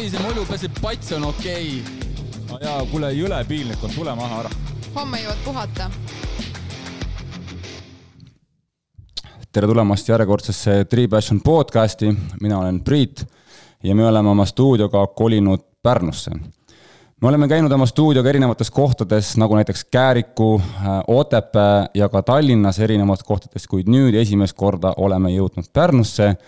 [0.00, 2.36] Savise mullu peseb pats on okei okay..
[2.48, 4.52] no jaa, kuule jõle piinlik on, tule maha ära.
[4.94, 5.88] homme jõuad puhata.
[9.52, 13.26] tere tulemast järjekordsesse Three Passion podcasti, mina olen Priit
[13.84, 19.60] ja me oleme oma stuudioga kolinud Pärnusse me oleme käinud oma stuudioga erinevates kohtades, nagu
[19.60, 20.62] näiteks Kääriku,
[21.12, 26.38] Otepää ja ka Tallinnas erinevates kohtades, kuid nüüd esimest korda oleme jõudnud Pärnusse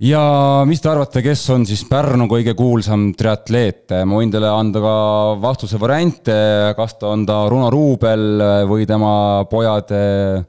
[0.00, 0.22] ja
[0.68, 3.92] mis te arvate, kes on siis Pärnu kõige kuulsam triatleet?
[4.08, 4.94] ma võin teile anda ka
[5.42, 6.34] vastuse variante,
[6.78, 10.42] kas ta on ta Runo Ruubel või tema pojad eh,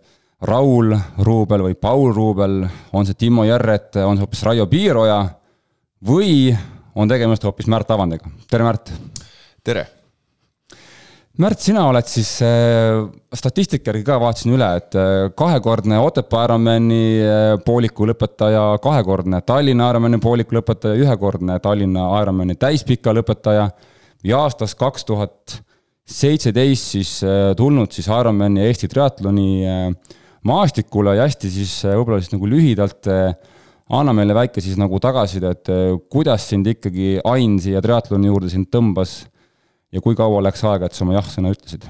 [0.48, 2.60] Raul Ruubel või Paul Ruubel,
[2.98, 5.22] on see Timo Järret, on see hoopis Raio Piiroja
[6.08, 6.52] või
[6.96, 8.32] on tegemist hoopis Märt Avandiga.
[8.50, 8.94] tere, Märt!
[9.64, 10.01] tere!
[11.40, 13.06] Märt, sina oled siis äh,
[13.40, 19.88] statistika järgi ka vaatasin üle, et äh, kahekordne Otepää Ironmani äh, pooliku lõpetaja, kahekordne Tallinna
[19.94, 23.70] Ironmani pooliku lõpetaja, ühekordne Tallinna Ironmani täispika lõpetaja
[24.28, 25.56] ja aastast kaks tuhat
[26.12, 27.16] seitseteist siis
[27.56, 29.48] tulnud siis Ironmani Eesti triatloni
[30.44, 35.72] maastikule ja hästi siis võib-olla siis nagu lühidalt anna meile väike siis nagu tagasiside, et
[36.12, 39.22] kuidas sind ikkagi Ain siia triatloni juurde sind tõmbas
[39.92, 41.88] ja kui kaua läks aega, et sa oma jah-sõna ütlesid?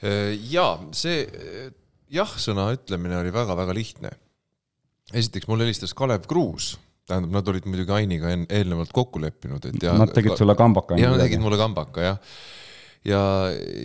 [0.00, 1.24] Äh, jaa, see
[2.10, 4.12] jah-sõna ütlemine oli väga-väga lihtne.
[5.14, 6.76] esiteks mul helistas Kalev Kruus,
[7.08, 10.98] tähendab, nad olid muidugi Ainiga eelnevalt kokku leppinud, et ja Nad tegid sulle kambaka?
[10.98, 12.38] jah, nad tegid mulle kambaka, jah.
[13.06, 13.22] ja,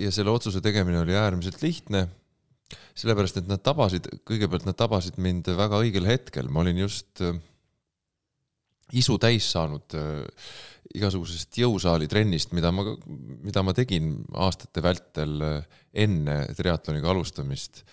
[0.06, 2.08] ja selle otsuse tegemine oli äärmiselt lihtne,
[2.98, 7.38] sellepärast et nad tabasid, kõigepealt nad tabasid mind väga õigel hetkel, ma olin just äh,
[8.94, 10.48] isu täis saanud äh,
[10.94, 12.86] igasugusest jõusaali trennist, mida ma,
[13.46, 17.84] mida ma tegin aastate vältel äh, enne triatloniga alustamist.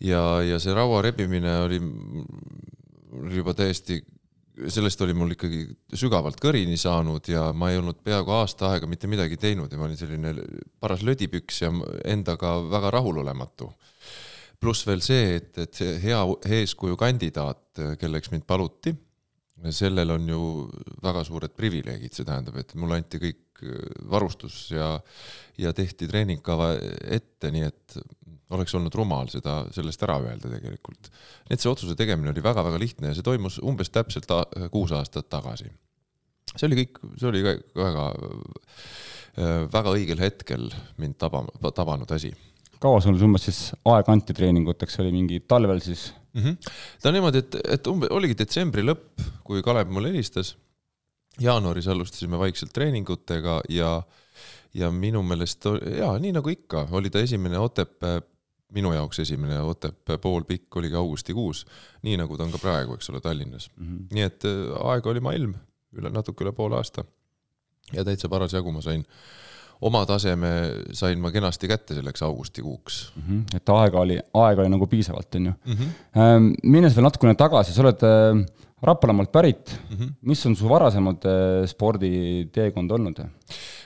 [0.00, 1.80] ja, ja see raua rebimine oli,
[3.20, 4.00] oli juba täiesti,
[4.72, 9.08] sellest oli mul ikkagi sügavalt kõrini saanud ja ma ei olnud peaaegu aasta aega mitte
[9.08, 10.32] midagi teinud ja ma olin selline
[10.80, 11.72] paras lödipüks ja
[12.08, 13.68] endaga väga rahulolematu
[14.60, 16.20] pluss veel see, et, et see hea
[16.58, 18.94] eeskuju kandidaat, kelleks mind paluti
[19.72, 20.40] sellel on ju
[21.02, 24.94] väga suured privileegid, see tähendab, et mulle anti kõik äh, varustus ja,
[25.60, 26.74] ja tehti treeningkava
[27.16, 27.98] ette, nii et
[28.54, 31.10] oleks olnud rumal seda, sellest ära öelda tegelikult.
[31.48, 34.30] nii et see otsuse tegemine oli väga-väga lihtne ja see toimus umbes täpselt
[34.74, 35.70] kuus aastat tagasi.
[36.54, 38.04] see oli kõik, see oli väga,
[39.40, 40.68] äh, väga õigel hetkel
[41.00, 41.42] mind taba,
[41.72, 42.34] tabanud asi.
[42.78, 46.12] kaua sul umbes siis aega anti treeninguteks, oli mingi talvel siis?
[46.36, 46.42] Mm.
[46.42, 46.76] -hmm.
[47.02, 50.56] ta on niimoodi, et, et umbe-, oligi detsembri lõpp, kui Kalev mulle helistas.
[51.40, 54.02] jaanuaris alustasime vaikselt treeningutega ja,
[54.74, 55.64] ja minu meelest
[55.98, 58.22] ja nii nagu ikka, oli ta esimene Otepää,
[58.72, 61.66] minu jaoks esimene Otepää poolpikk oligi augustikuus,
[62.02, 63.86] nii nagu ta on ka praegu, eks ole, Tallinnas mm.
[63.86, 64.14] -hmm.
[64.14, 65.54] nii et äh, aega oli maailm
[65.96, 67.04] üle natuke üle poole aasta
[67.92, 69.04] ja täitsa parasjagu ma sain
[69.84, 70.50] oma taseme
[70.96, 73.22] sain ma kenasti kätte selleks augustikuuks mm.
[73.26, 73.56] -hmm.
[73.58, 75.74] et aega oli, aega oli nagu piisavalt, on ju mm.
[75.74, 76.52] -hmm.
[76.62, 78.44] minnes veel natukene tagasi, sa oled äh,
[78.82, 80.12] Rapalamaalt pärit mm, -hmm.
[80.20, 83.24] mis on su varasemad äh, sporditeekond olnud?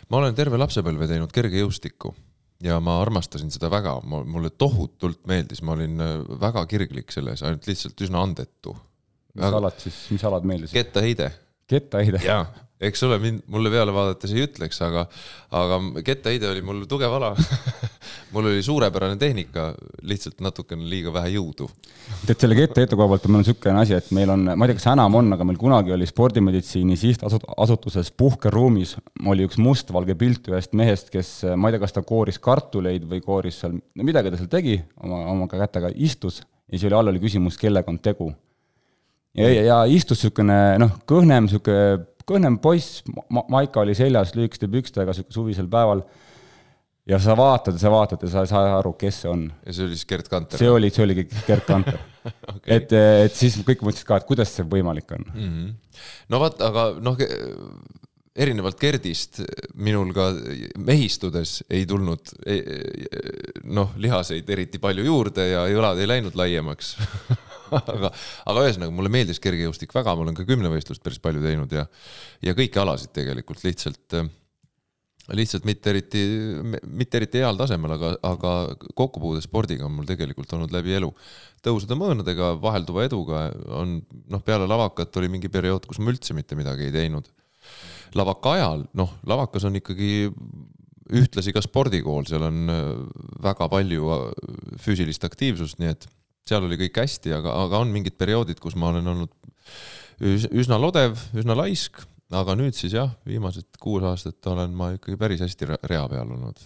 [0.08, 2.14] ma olen terve lapsepõlve teinud kergejõustikku
[2.62, 5.98] ja ma armastasin seda väga, mulle tohutult meeldis, ma olin
[6.40, 8.76] väga kirglik selles, ainult lihtsalt üsna andetu.
[9.34, 9.56] mis väga...
[9.56, 10.74] alad siis, mis alad meeldisid?
[10.74, 11.32] kettaheide.
[11.66, 12.20] kettaheide?
[12.24, 12.46] jaa
[12.80, 15.04] eks ole, mind, mulle peale vaadates ei ütleks, aga,
[15.56, 17.34] aga kettaheide oli mul tugev ala
[18.32, 19.70] mul oli suurepärane tehnika,
[20.06, 21.68] lihtsalt natukene liiga vähe jõudu.
[22.24, 24.80] tead, selle kettaheite koha pealt on meil niisugune asi, et meil on, ma ei tea,
[24.80, 28.96] kas enam on, aga meil kunagi oli spordimeditsiini sihtasutuses puhkeruumis
[29.28, 33.20] oli üks mustvalge pilt ühest mehest, kes, ma ei tea, kas ta kooris kartuleid või
[33.24, 37.12] kooris seal, no midagi ta seal tegi oma, oma kätega, istus ja siis oli all
[37.12, 38.30] oli küsimus, kellega on tegu
[39.34, 44.70] ja, ja, ja istus niisugune noh, kõhnem niisugune kõhnem poiss ma, Maika oli seljas lühikeste
[44.70, 46.04] pükstega suvisel päeval.
[47.10, 49.46] ja sa vaatad ja sa vaatad ja sa ei saa aru, kes see on.
[49.66, 50.62] ja see oli siis Gerd Kanter?
[50.62, 51.98] see oli, see oligi Gerd Kanter
[52.54, 52.76] okay..
[52.76, 52.92] et,
[53.26, 55.48] et siis kõik mõtlesid ka, et kuidas see võimalik on mm.
[55.48, 56.04] -hmm.
[56.30, 57.18] no vot, aga noh,
[58.40, 59.42] erinevalt Gerdist
[59.74, 60.30] minul ka
[60.78, 62.34] mehistudes ei tulnud
[63.64, 66.94] noh, lihaseid eriti palju juurde ja jalad ei läinud laiemaks
[67.78, 68.10] aga,
[68.50, 71.86] aga ühesõnaga mulle meeldis kergejõustik väga, ma olen ka kümnevõistlust päris palju teinud ja,
[72.44, 74.18] ja kõiki alasid tegelikult lihtsalt,
[75.36, 76.22] lihtsalt mitte eriti,
[76.86, 78.54] mitte eriti heal tasemel, aga, aga
[78.98, 81.10] kokkupuude spordiga on mul tegelikult olnud läbi elu.
[81.66, 83.44] tõusude-mõõnadega, vahelduva eduga
[83.76, 83.98] on
[84.32, 87.28] noh, peale lavakat oli mingi periood, kus ma üldse mitte midagi ei teinud.
[88.18, 90.30] lavaka ajal, noh, lavakas on ikkagi
[91.10, 92.70] ühtlasi ka spordikool, seal on
[93.42, 94.16] väga palju
[94.82, 96.06] füüsilist aktiivsust, nii et
[96.48, 99.34] seal oli kõik hästi, aga, aga on mingid perioodid, kus ma olen olnud
[100.20, 102.02] üsna lodev, üsna laisk,
[102.36, 106.60] aga nüüd siis jah, viimased kuus aastat olen ma ikkagi päris hästi rea peal olnud.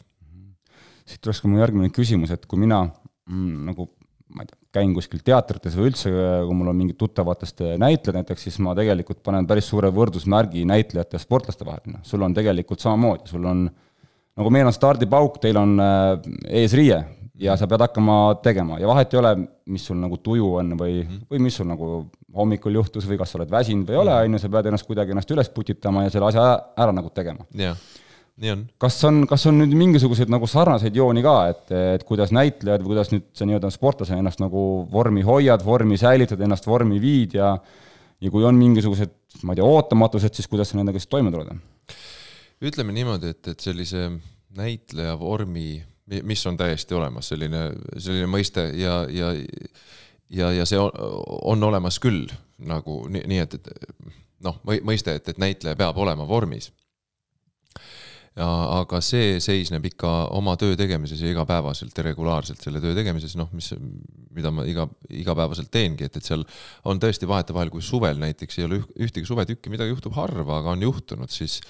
[1.04, 3.88] siit tuleks ka mu järgmine küsimus, et kui mina mm, nagu
[4.34, 8.46] ma ei tea, käin kuskil teatrites või üldse, kui mul on mingid tuttavatest näitlejad näiteks,
[8.48, 12.82] siis ma tegelikult panen päris suure võrdusmärgi näitlejate ja sportlaste vahel, noh, sul on tegelikult
[12.82, 13.68] samamoodi, sul on
[14.34, 16.24] nagu meil on stardipauk, teil on äh,
[16.64, 16.98] eesriie
[17.40, 19.32] ja sa pead hakkama tegema ja vahet ei ole,
[19.74, 21.26] mis sul nagu tuju on või -hmm.
[21.30, 24.36] või mis sul nagu hommikul juhtus või kas sa oled väsinud või ei ole, on
[24.36, 27.46] ju, sa pead ennast kuidagi ennast üles putitama ja selle asja ära, ära nagu tegema.
[27.54, 27.78] jah,
[28.36, 28.66] nii on.
[28.78, 32.94] kas on, kas on nüüd mingisuguseid nagu sarnaseid jooni ka, et, et kuidas näitlejad või
[32.94, 37.56] kuidas nüüd sa nii-öelda sportlasena ennast nagu vormi hoiad, vormi säilitad, ennast vormi viid ja
[38.22, 39.10] ja kui on mingisugused,
[39.42, 41.50] ma ei tea, ootamatused, siis kuidas sa nendega siis toime tuled?
[42.64, 44.06] ütleme niimoodi, et, et sellise
[44.56, 45.82] näitleja vormi,
[46.22, 49.32] mis on täiesti olemas, selline, selline mõiste ja, ja
[50.30, 50.90] ja, ja see on,
[51.44, 52.26] on olemas küll
[52.58, 53.70] nagu nii, nii et, et
[54.44, 56.72] noh, mõiste, et, et näitleja peab olema vormis
[58.34, 58.46] ja
[58.80, 63.50] aga see seisneb ikka oma töö tegemises ja igapäevaselt ja regulaarselt selle töö tegemises, noh,
[63.54, 63.70] mis,
[64.34, 66.42] mida ma iga, igapäevaselt teengi, et, et seal
[66.90, 70.82] on tõesti vahetevahel, kui suvel näiteks ei ole ühtegi suvetükki, midagi juhtub harva, aga on
[70.82, 71.60] juhtunud, siis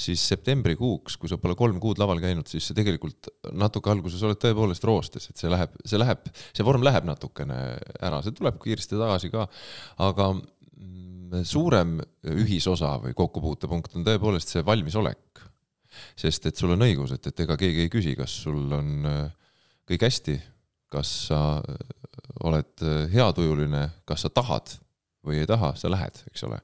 [0.00, 4.40] siis septembrikuuks, kui sa pole kolm kuud laval käinud, siis sa tegelikult natuke alguses oled
[4.40, 7.58] tõepoolest roostes, et see läheb, see läheb, see vorm läheb natukene
[8.00, 9.46] ära, see tuleb kiiresti tagasi ka,
[10.04, 11.98] aga mm, suurem
[12.36, 15.48] ühisosa või kokkupuutepunkt on tõepoolest see valmisolek
[16.18, 19.24] sest et sul on õigus, et, et ega keegi ei küsi, kas sul on äh,
[19.90, 20.36] kõik hästi,
[20.90, 21.80] kas sa äh,
[22.46, 24.76] oled äh, heatujuline, kas sa tahad
[25.26, 26.60] või ei taha, sa lähed, eks ole.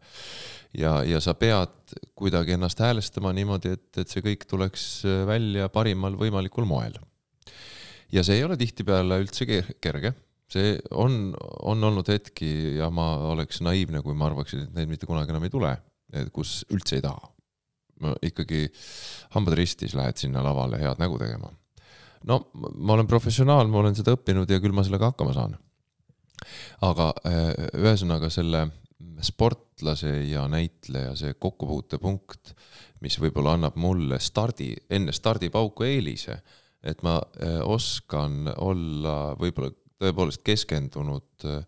[0.79, 6.17] ja, ja sa pead kuidagi ennast häälestama niimoodi, et, et see kõik tuleks välja parimal
[6.17, 6.97] võimalikul moel.
[8.13, 10.15] ja see ei ole tihtipeale üldse kerge,
[10.49, 11.35] see on,
[11.69, 15.45] on olnud hetki ja ma oleks naiivne, kui ma arvaksin, et neid mitte kunagi enam
[15.45, 15.77] ei tule,
[16.33, 17.36] kus üldse ei taha
[18.23, 18.67] ikkagi
[19.35, 21.53] hambad ristis lähed sinna lavale head nägu tegema.
[22.27, 25.57] no ma olen professionaal, ma olen seda õppinud ja küll ma sellega hakkama saan.
[26.85, 28.67] aga äh, ühesõnaga selle
[29.25, 32.53] sportlase ja näitleja see kokkupuutepunkt,
[33.01, 36.41] mis võib-olla annab mulle stardi, enne stardipauku eelise,
[36.83, 41.65] et ma äh, oskan olla võib-olla tõepoolest keskendunud äh,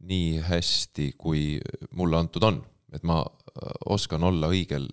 [0.00, 1.60] nii hästi, kui
[1.96, 2.60] mulle antud on,
[2.92, 3.20] et ma
[3.92, 4.86] oskan olla õigel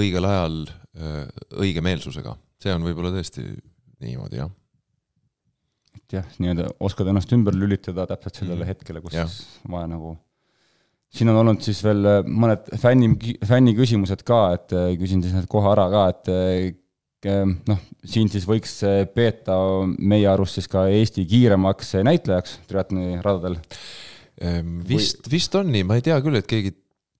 [0.00, 0.58] õigel ajal
[1.58, 3.42] õige meelsusega, see on võib-olla tõesti
[4.04, 4.52] niimoodi, jah.
[5.98, 8.70] et jah, nii-öelda oskad ennast ümber lülitada täpselt sellele mm.
[8.70, 9.24] hetkele, kus ja.
[9.70, 10.14] vaja nagu
[11.14, 13.10] siin on olnud siis veel mõned fänni,
[13.46, 16.80] fänni küsimused ka, et küsin siis need kohe ära ka, et
[17.70, 18.80] noh, siin siis võiks
[19.14, 19.56] Peeta
[19.98, 23.58] meie arust siis ka Eesti kiiremaks näitlejaks triatloni radadel.
[24.42, 26.74] Ehm, vist, vist on nii, ma ei tea küll, et keegi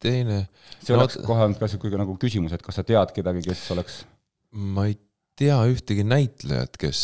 [0.05, 0.45] teine.
[0.81, 3.65] see no, oleks kohe olnud ka sihuke nagu küsimus, et kas sa tead kedagi, kes
[3.75, 4.03] oleks?
[4.55, 4.99] ma ei
[5.39, 6.99] tea ühtegi näitlejat, kes,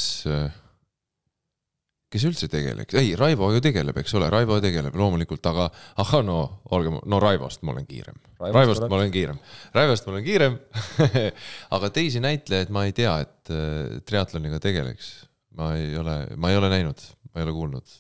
[2.11, 5.67] kes üldse tegeleks, ei, Raivo ju tegeleb, eks ole, Raivo tegeleb loomulikult, aga
[6.03, 6.41] ahah, no
[6.77, 8.21] olgem, no Raivost ma olen kiirem.
[8.41, 9.41] Raivost ma olen kiirem,
[9.77, 10.61] Raivost ma olen kiirem
[11.77, 15.11] aga teisi näitlejaid ma ei tea, et äh, triatloniga tegeleks.
[15.59, 17.99] ma ei ole, ma ei ole näinud, ma ei ole kuulnud.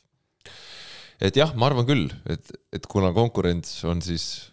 [1.20, 4.49] et jah, ma arvan küll, et, et kuna konkurents on siis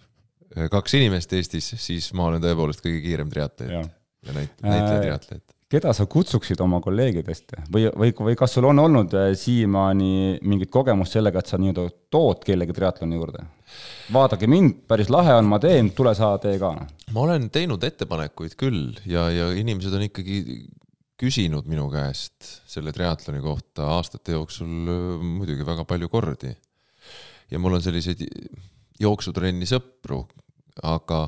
[0.72, 3.84] kaks inimest Eestis, siis ma olen tõepoolest kõige kiirem triatleet ja,
[4.28, 8.70] ja näit-, näitleja triatleet äh, keda sa kutsuksid oma kolleegidest või, või, või kas sul
[8.70, 13.44] on olnud äh, siiamaani mingit kogemust sellega, et sa nii-öelda tood kellegi triatloni juurde?
[14.14, 16.72] vaadake mind, päris lahe on, ma teen, tule sa tee ka.
[17.12, 20.40] Ma olen teinud ettepanekuid küll ja, ja inimesed on ikkagi
[21.20, 26.56] küsinud minu käest selle triatloni kohta aastate jooksul äh, muidugi väga palju kordi.
[27.52, 28.24] ja mul on selliseid
[29.02, 30.24] jooksutrenni sõpru,
[30.86, 31.26] aga,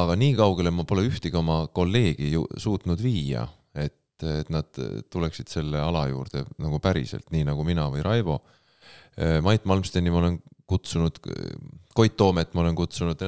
[0.00, 4.68] aga nii kaugele ma pole ühtegi oma kolleegi ju suutnud viia, et, et nad
[5.12, 8.40] tuleksid selle ala juurde nagu päriselt, nii nagu mina või Raivo.
[9.44, 10.38] Mait Malmsteni ma olen
[10.70, 11.18] kutsunud,
[11.94, 13.18] Koit Toomet ma olen kutsunud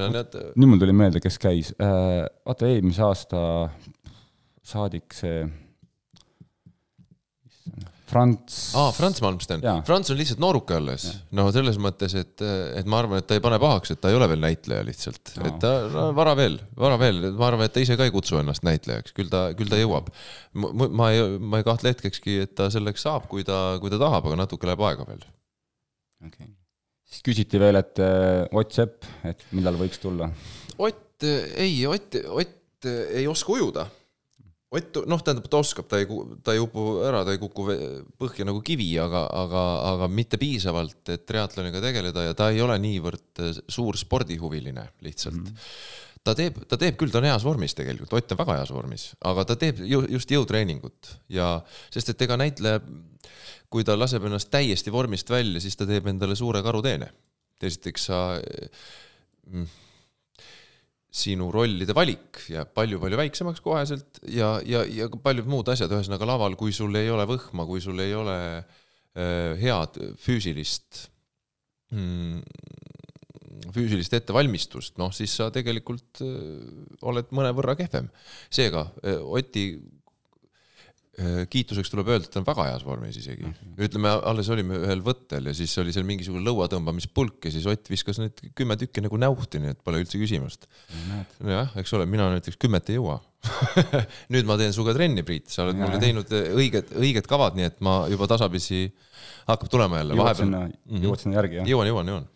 [0.55, 3.41] nüüd mul tuli meelde, kes käis, vaata eelmise aasta
[4.63, 5.43] saadik see
[8.13, 8.59] Franz.
[8.77, 9.63] aa, Franz Malmsten.
[9.87, 11.07] Franz on lihtsalt nooruke alles.
[11.35, 12.43] no selles mõttes, et,
[12.77, 15.33] et ma arvan, et ta ei pane pahaks, et ta ei ole veel näitleja lihtsalt.
[15.41, 18.39] et ta no, vara veel, vara veel, ma arvan, et ta ise ka ei kutsu
[18.41, 20.11] ennast näitlejaks, küll ta, küll ta jõuab.
[20.53, 24.29] ma ei, ma ei kahtle hetkekski, et ta selleks saab, kui ta, kui ta tahab,
[24.29, 25.25] aga natuke läheb aega veel.
[26.23, 26.53] okei okay.
[27.09, 30.29] siis küsiti veel, et äh, Ott Sepp, et millal võiks tulla?
[30.77, 33.87] Ott, ei, Ott, Ott ei oska ujuda
[34.73, 36.07] Ott, noh, tähendab, ta oskab, ta ei,
[36.41, 37.67] ta ei upu ära, ta ei kuku
[38.17, 42.79] põhja nagu kivi, aga, aga, aga mitte piisavalt, et triatloniga tegeleda ja ta ei ole
[42.81, 45.51] niivõrd suur spordihuviline lihtsalt mm.
[45.51, 48.71] -hmm ta teeb, ta teeb küll, ta on heas vormis tegelikult, Ott on väga heas
[48.71, 51.57] vormis, aga ta teeb ju, just jõutreeningut ja
[51.91, 52.79] sest et ega näitleja,
[53.73, 57.11] kui ta laseb ennast täiesti vormist välja, siis ta teeb endale suure karuteene.
[57.63, 58.17] esiteks sa
[59.47, 59.67] mm,
[61.13, 66.57] sinu rollide valik jääb palju-palju väiksemaks koheselt ja, ja, ja paljud muud asjad, ühesõnaga laval,
[66.57, 71.05] kui sul ei ole võhma, kui sul ei ole äh, head füüsilist
[71.93, 72.41] mm,
[73.73, 76.31] füüsilist ettevalmistust, noh siis sa tegelikult äh,
[77.05, 78.09] oled mõnevõrra kehvem.
[78.53, 79.67] seega äh, Oti
[81.53, 83.45] kiituseks tuleb öelda, et ta on väga heas vormis isegi.
[83.45, 83.75] -hmm.
[83.85, 88.17] ütleme, alles olime ühel võttel ja siis oli seal mingisugune lõuatõmbamispulk ja siis Ott viskas
[88.17, 90.65] need kümme tükki nagu näuhti, nii et pole üldse küsimust.
[91.45, 93.19] jah, eks ole, mina näiteks kümmet ei jõua
[94.33, 95.85] nüüd ma teen sinuga trenni, Priit, sa oled ja.
[95.85, 98.85] mulle teinud õiged, õiged kavad, nii et ma juba tasapisi
[99.49, 100.15] hakkab tulema jälle.
[100.17, 101.03] jõuad sinna, mhm.
[101.03, 101.73] jõuad sinna järgi, jah?
[101.73, 102.29] jõuan, jõuan, jõuan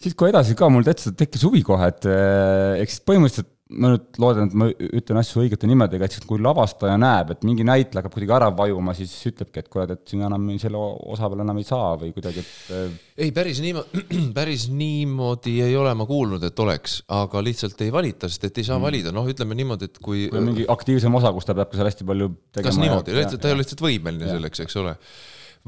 [0.00, 4.20] siit kohe edasi ka mul täitsa tekkis huvi kohe, et eh, eks põhimõtteliselt ma nüüd
[4.22, 8.16] loodan, et ma ütlen asju õigete nimedega, et kui lavastaja näeb, et mingi näitleja hakkab
[8.16, 11.66] kuidagi ära vajuma, siis ütlebki, et kuule, et sina enam selle osa peale enam ei
[11.68, 12.96] saa või kuidagi, et eh,
[13.26, 14.04] ei, päris niimoodi,
[14.38, 18.68] päris niimoodi ei ole ma kuulnud, et oleks, aga lihtsalt ei valita, sest et ei
[18.68, 18.88] saa mm.
[18.88, 21.78] valida, noh, ütleme niimoodi, et kui kui on mingi aktiivsem osa, kus ta peab ka
[21.78, 24.36] seal hästi palju tegema kas niimoodi, ta ei ole lihtsalt võimeline ja.
[24.36, 24.96] selleks, eks ole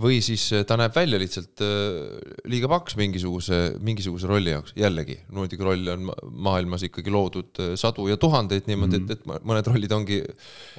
[0.01, 5.19] või siis äh, ta näeb välja lihtsalt äh, liiga paks mingisuguse, mingisuguse rolli jaoks, jällegi,
[5.37, 6.09] muidugi rolle on
[6.47, 9.13] maailmas ikkagi loodud äh, sadu ja tuhandeid niimoodi mm, -hmm.
[9.13, 10.23] et, et mõned rollid ongi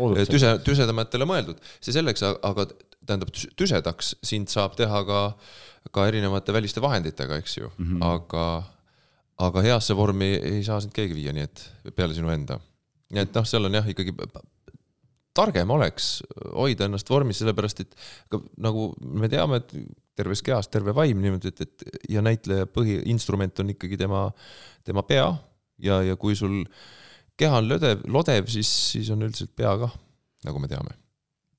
[0.02, 1.62] Oodud tüse, tüsedamatele mõeldud.
[1.80, 2.68] see selleks, aga
[3.06, 3.30] tähendab,
[3.60, 5.22] tüsedaks sind saab teha ka,
[5.92, 8.06] ka erinevate väliste vahenditega, eks ju mm, -hmm.
[8.08, 8.64] aga,
[9.38, 12.60] aga heasse vormi ei saa sind keegi viia, nii et peale sinu enda.
[13.14, 14.16] nii et noh, seal on jah, ikkagi
[15.36, 16.16] targem oleks
[16.54, 17.96] hoida ennast vormis, sellepärast et
[18.62, 19.76] nagu me teame, et
[20.18, 24.28] terves kehas terve vaim niimoodi, et, et ja näitleja põhiinstrument on ikkagi tema,
[24.86, 25.32] tema pea.
[25.84, 26.62] Ja, ja kui sul
[27.40, 29.96] keha on lödev, lodev, siis, siis on üldiselt pea kah,
[30.46, 31.03] nagu me teame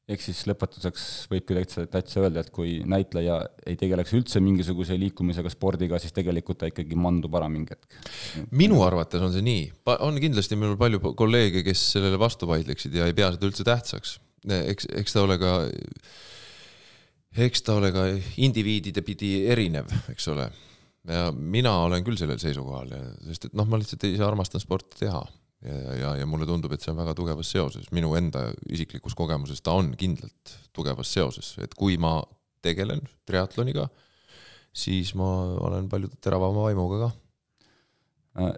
[0.05, 5.53] ehk siis lõpetuseks võibki täitsa, täitsa öelda, et kui näitleja ei tegeleks üldse mingisuguse liikumisega,
[5.53, 7.97] spordiga, siis tegelikult ta ikkagi mandub ära mingi hetk.
[8.53, 9.63] minu arvates on see nii,
[10.05, 14.19] on kindlasti minul palju kolleege, kes sellele vastu vaidleksid ja ei pea seda üldse tähtsaks.
[14.45, 15.55] eks, eks ta ole ka,
[17.47, 18.05] eks ta ole ka
[18.45, 20.51] indiviidide pidi erinev, eks ole.
[21.09, 22.93] ja mina olen küll sellel seisukohal,
[23.25, 25.25] sest et noh, ma lihtsalt ise armastan sporti teha
[25.65, 29.63] ja, ja, ja mulle tundub, et see on väga tugevas seoses, minu enda isiklikus kogemuses
[29.65, 32.19] ta on kindlalt tugevas seoses, et kui ma
[32.65, 33.89] tegelen triatloniga,
[34.75, 35.29] siis ma
[35.69, 37.13] olen palju teravama vaimuga ka.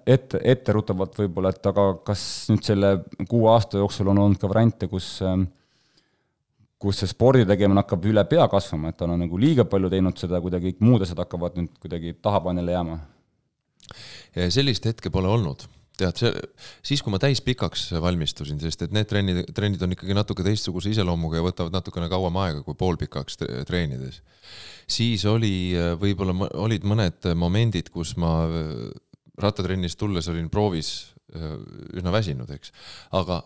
[0.09, 2.95] Ette, etteruttavalt võib-olla, et aga kas nüüd selle
[3.29, 5.19] kuue aasta jooksul on olnud ka variante, kus
[6.81, 10.17] kus see spordi tegemine hakkab üle pea kasvama, et ta on nagu liiga palju teinud
[10.21, 12.99] seda, kuidagi muud asjad hakkavad nüüd kuidagi tahaplaanile jääma?
[14.53, 15.63] sellist hetke pole olnud
[16.01, 16.31] tead, see,
[16.87, 21.41] siis kui ma täispikaks valmistusin, sest et need trennid, trennid on ikkagi natuke teistsuguse iseloomuga
[21.41, 24.21] ja võtavad natukene kauem aega kui poolpikaks treenides,
[24.89, 28.39] siis oli võib-olla, olid mõned momendid, kus ma
[29.41, 30.93] rattatrennist tulles olin proovis
[31.37, 32.73] üsna väsinud, eks,
[33.19, 33.43] aga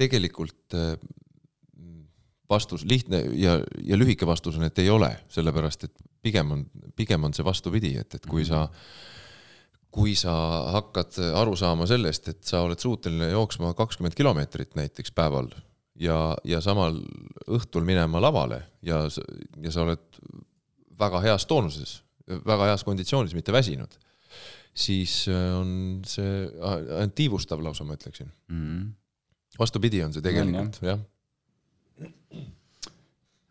[0.00, 0.76] tegelikult
[2.52, 7.24] vastus lihtne ja, ja lühike vastus on, et ei ole, sellepärast et pigem on, pigem
[7.24, 9.10] on see vastupidi, et, et kui sa mm -hmm
[9.92, 10.32] kui sa
[10.72, 15.50] hakkad aru saama sellest, et sa oled suuteline jooksma kakskümmend kilomeetrit näiteks päeval
[16.00, 16.96] ja, ja samal
[17.52, 19.04] õhtul minema lavale ja,
[19.60, 20.22] ja sa oled
[20.98, 23.92] väga heas toonuses, väga heas konditsioonis, mitte väsinud,
[24.72, 28.58] siis on see ainult tiivustav lausa, ma ütleksin mm.
[28.64, 28.90] -hmm.
[29.58, 31.00] vastupidi on see tegelikult, jah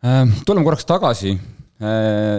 [0.02, 0.26] ja..
[0.46, 1.61] tuleme korraks tagasi Äh,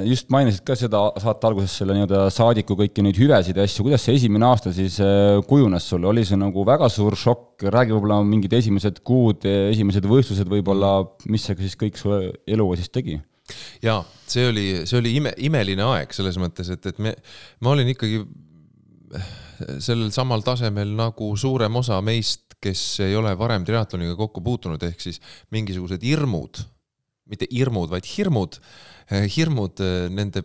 [0.08, 4.06] just mainisid ka seda saate alguses selle nii-öelda saadiku kõiki neid hüvesid ja asju, kuidas
[4.06, 8.22] see esimene aasta siis äh, kujunes sul, oli see nagu väga suur šokk, räägi võib-olla
[8.28, 10.94] mingid esimesed kuud, esimesed võistlused võib-olla,
[11.28, 12.14] mis see siis kõik su
[12.48, 13.18] eluga siis tegi?
[13.84, 14.00] jaa,
[14.32, 17.12] see oli, see oli ime, imeline aeg selles mõttes, et, et me,
[17.60, 18.24] ma olin ikkagi
[19.84, 25.04] sellel samal tasemel nagu suurem osa meist, kes ei ole varem triatloniga kokku puutunud, ehk
[25.04, 25.20] siis
[25.52, 26.64] mingisugused hirmud,
[27.28, 30.44] mitte hirmud, vaid hirmud Eh, hirmud eh, nende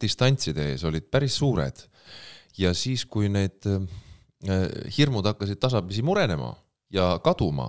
[0.00, 1.86] distantside ees olid päris suured.
[2.58, 6.54] ja siis, kui need eh, hirmud hakkasid tasapisi murenema
[6.92, 7.68] ja kaduma,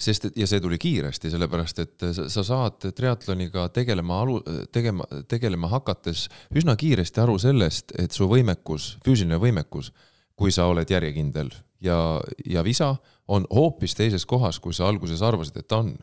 [0.00, 5.04] sest et ja see tuli kiiresti, sellepärast et sa, sa saad triatloniga tegelema alu-, tegema,
[5.28, 9.92] tegelema hakates üsna kiiresti aru sellest, et su võimekus, füüsiline võimekus,
[10.36, 11.50] kui sa oled järjekindel
[11.84, 12.94] ja, ja visa
[13.28, 15.96] on hoopis teises kohas, kui sa alguses arvasid, et ta on.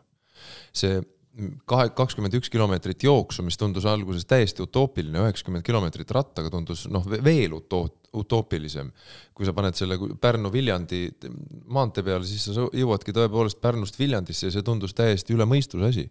[0.73, 1.01] see
[1.69, 7.05] kahe, kakskümmend üks kilomeetrit jooksu, mis tundus alguses täiesti utoopiline, üheksakümmend kilomeetrit rattaga tundus noh,
[7.05, 7.85] veel uto-,
[8.17, 8.89] utoopilisem.
[9.37, 11.01] kui sa paned selle Pärnu-Viljandi
[11.73, 16.07] maantee peale, siis sa jõuadki tõepoolest Pärnust Viljandisse ja see tundus täiesti üle mõistuse asi.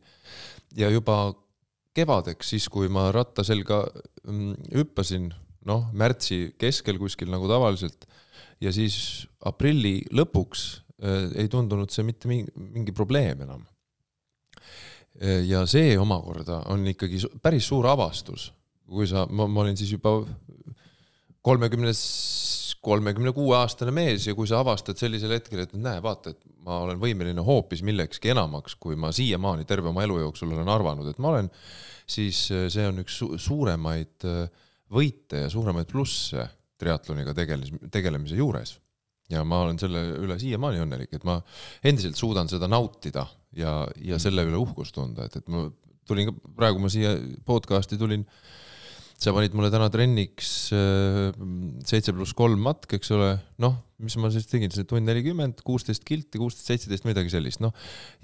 [0.78, 1.34] ja juba
[1.96, 3.82] kevadeks, siis kui ma ratta selga
[4.28, 5.30] mm, hüppasin,
[5.66, 8.06] noh, märtsi keskel kuskil nagu tavaliselt
[8.62, 10.66] ja siis aprilli lõpuks
[11.02, 13.64] äh, ei tundunud see mitte mingi, mingi probleem enam
[15.48, 18.50] ja see omakorda on ikkagi päris suur avastus,
[18.84, 20.18] kui sa, ma, ma olin siis juba
[21.46, 22.00] kolmekümnes,
[22.82, 26.80] kolmekümne kuue aastane mees ja kui sa avastad sellisel hetkel, et näe, vaata, et ma
[26.84, 31.20] olen võimeline hoopis millekski enamaks, kui ma siiamaani terve oma elu jooksul olen arvanud, et
[31.22, 31.50] ma olen,
[32.06, 36.48] siis äh, see on üks su suuremaid äh, võite ja suuremaid plusse
[36.80, 38.76] triatloniga tegeles-, tegelemise juures.
[39.30, 41.40] Ja ma olen selle üle siiamaani õnnelik, et ma
[41.86, 43.24] endiselt suudan seda nautida
[43.56, 45.66] ja, ja selle üle uhkust tunda, et, et ma
[46.06, 47.16] tulin ka, praegu ma siia
[47.48, 48.24] podcast'i tulin,
[49.16, 51.30] sa panid mulle täna trenniks äh,
[51.88, 53.30] seitse pluss kolm matk, eks ole,
[53.64, 57.72] noh, mis ma siis tegin, see tund nelikümmend, kuusteist kilti, kuusteist, seitseteist, midagi sellist, noh.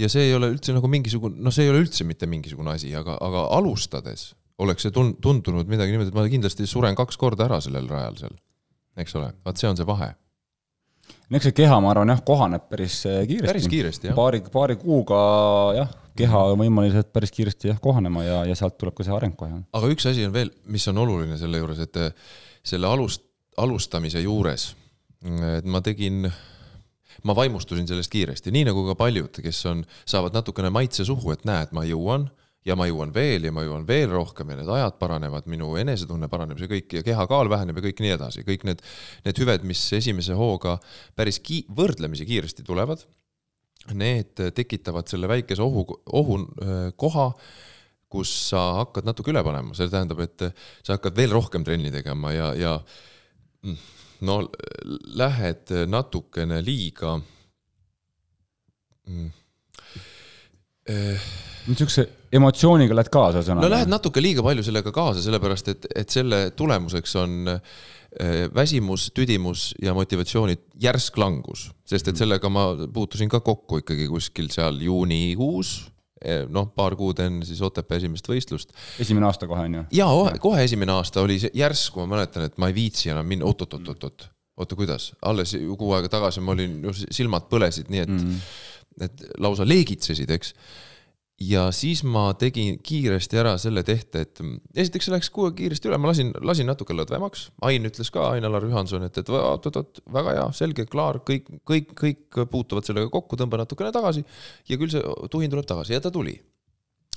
[0.01, 2.93] ja see ei ole üldse nagu mingisugune, noh, see ei ole üldse mitte mingisugune asi,
[2.99, 7.49] aga, aga alustades oleks see tun-, tundunud midagi niimoodi, et ma kindlasti suren kaks korda
[7.49, 8.37] ära sellel rajal seal,
[9.01, 10.13] eks ole, vaat see on see vahe
[11.29, 13.49] no eks see keha, ma arvan, jah, kohaneb päris äh, kiiresti.
[13.49, 14.19] päris kiiresti, jah.
[14.19, 15.19] paari, paari kuuga
[15.79, 19.37] jah, keha on võimelised päris kiiresti jah, kohanema ja, ja sealt tuleb ka see areng
[19.39, 19.63] kohe.
[19.73, 22.15] aga üks asi on veel, mis on oluline selle juures, et äh,
[22.67, 23.25] selle alust,
[23.61, 24.73] alustamise juures,
[25.23, 26.27] et ma tegin
[27.23, 31.45] ma vaimustusin sellest kiiresti, nii nagu ka paljud, kes on, saavad natukene maitse suhu, et
[31.49, 32.27] näed, ma jõuan
[32.67, 36.29] ja ma jõuan veel ja ma jõuan veel rohkem ja need ajad paranevad, minu enesetunne
[36.31, 38.85] paraneb, see kõik ja kehakaal väheneb ja kõik nii edasi, kõik need,
[39.27, 40.77] need hüved, mis esimese hooga
[41.19, 43.03] päris ki-, võrdlemisi kiiresti tulevad,
[43.99, 47.33] need tekitavad selle väikese ohu, ohu äh, koha,
[48.13, 50.47] kus sa hakkad natuke üle panema, see tähendab, et
[50.85, 52.77] sa hakkad veel rohkem trenni tegema ja, ja
[53.65, 53.79] mm,
[54.29, 54.43] no
[55.19, 57.17] lähed natukene liiga
[59.09, 59.33] mm,
[61.69, 63.67] niisuguse emotsiooniga lähed kaasa, ühesõnaga?
[63.67, 67.61] no lähed natuke liiga palju sellega kaasa, sellepärast et, et selle tulemuseks on äh,
[68.55, 74.51] väsimus, tüdimus ja motivatsiooni järsk langus, sest et sellega ma puutusin ka kokku ikkagi kuskil
[74.53, 75.75] seal juunikuus
[76.25, 78.75] eh, noh, paar kuud enne siis Otepää esimest võistlust.
[79.03, 79.87] esimene aasta kohe on ju?
[80.03, 80.11] ja
[80.43, 84.79] kohe esimene aasta oli järsku, ma mäletan, et ma ei viitsi enam minna, oot-oot-oot-oot, oota,
[84.79, 89.05] kuidas, alles kuu aega tagasi ma olin, silmad põlesid, nii et mm, -hmm.
[89.09, 90.57] et lausa leegitsesid, eks
[91.49, 94.41] ja siis ma tegin kiiresti ära selle tehte, et
[94.77, 97.49] esiteks läks kuue kiiresti üle, ma lasin, lasin natuke lõdvemaks.
[97.69, 102.43] Ain ütles ka, Ain-Alar Juhanson, et, et oot-oot-oot, väga hea, selge, klaar, kõik, kõik, kõik
[102.53, 104.25] puutuvad sellega kokku, tõmba natukene tagasi
[104.69, 105.03] ja küll see
[105.33, 106.37] tuhin tuleb tagasi ja ta tuli.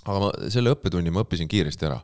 [0.06, 1.96] aga ma selle õppetunni ma õppisin kiiresti ära,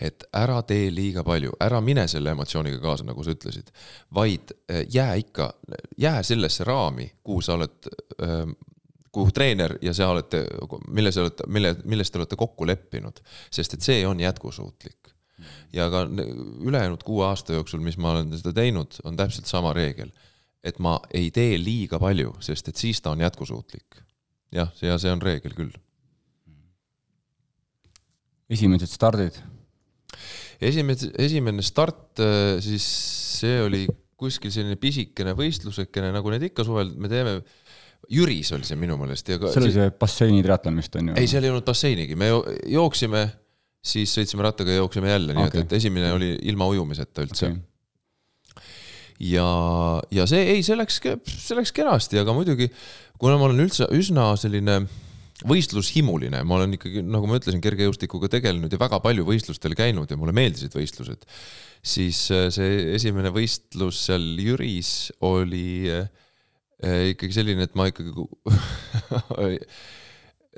[0.00, 3.68] et ära tee liiga palju, ära mine selle emotsiooniga kaasa, nagu sa ütlesid,
[4.08, 5.50] vaid eh, jää ikka,
[6.00, 7.90] jää sellesse raami, kuhu sa oled
[8.24, 8.46] äh,
[9.12, 10.42] kuhu treener ja sa olete,
[10.88, 13.20] milles olete, mille, milles te olete kokku leppinud,
[13.52, 15.12] sest et see on jätkusuutlik.
[15.72, 16.04] ja ka
[16.62, 20.12] ülejäänud kuue aasta jooksul, mis ma olen seda teinud, on täpselt sama reegel.
[20.64, 24.02] et ma ei tee liiga palju, sest et siis ta on jätkusuutlik.
[24.52, 25.72] jah, ja see on reegel küll.
[28.48, 29.42] esimesed stardid?
[30.60, 32.86] esimene, esimene start, äh, siis
[33.40, 33.86] see oli
[34.22, 37.40] kuskil selline pisikene võistlusekene, nagu need ikka suvel me teeme
[38.10, 41.18] Jüris oli see minu meelest see oli see basseini triatlon vist on ju?
[41.20, 42.30] ei, seal ei olnud basseinigi, me
[42.70, 43.26] jooksime,
[43.92, 45.62] siis sõitsime rattaga ja jooksime jälle, nii okay.
[45.62, 48.64] et, et esimene oli ilma ujumiseta üldse okay.
[49.32, 49.46] ja,
[50.14, 50.98] ja see, ei, see läks,
[51.30, 52.70] see läks kenasti, aga muidugi
[53.22, 54.82] kuna ma olen üldse üsna selline
[55.48, 60.18] võistlushimuline, ma olen ikkagi, nagu ma ütlesin, kergejõustikuga tegelenud ja väga palju võistlustel käinud ja
[60.18, 61.26] mulle meeldisid võistlused,
[61.82, 66.10] siis äh, see esimene võistlus seal Jüris oli Äh,
[66.82, 68.12] ikkagi selline, et ma ikkagi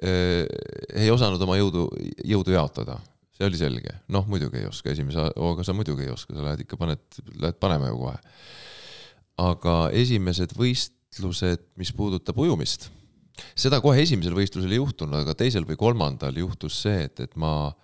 [0.02, 0.44] äh,
[0.96, 1.86] ei osanud oma jõudu,
[2.24, 2.98] jõudu jaotada,
[3.36, 6.64] see oli selge, noh muidugi ei oska, esimese hooga sa muidugi ei oska, sa lähed
[6.64, 8.18] ikka paned, lähed panema ju kohe.
[9.44, 12.88] aga esimesed võistlused, mis puudutab ujumist,
[13.58, 17.74] seda kohe esimesel võistlusel ei juhtunud, aga teisel või kolmandal juhtus see, et, et ma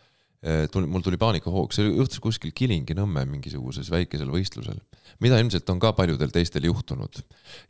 [0.72, 4.78] tuli, mul tuli paanikahoog, see juhtus kuskil Kilingi-Nõmme mingisuguses väikesel võistlusel,
[5.20, 7.18] mida ilmselt on ka paljudel teistel juhtunud.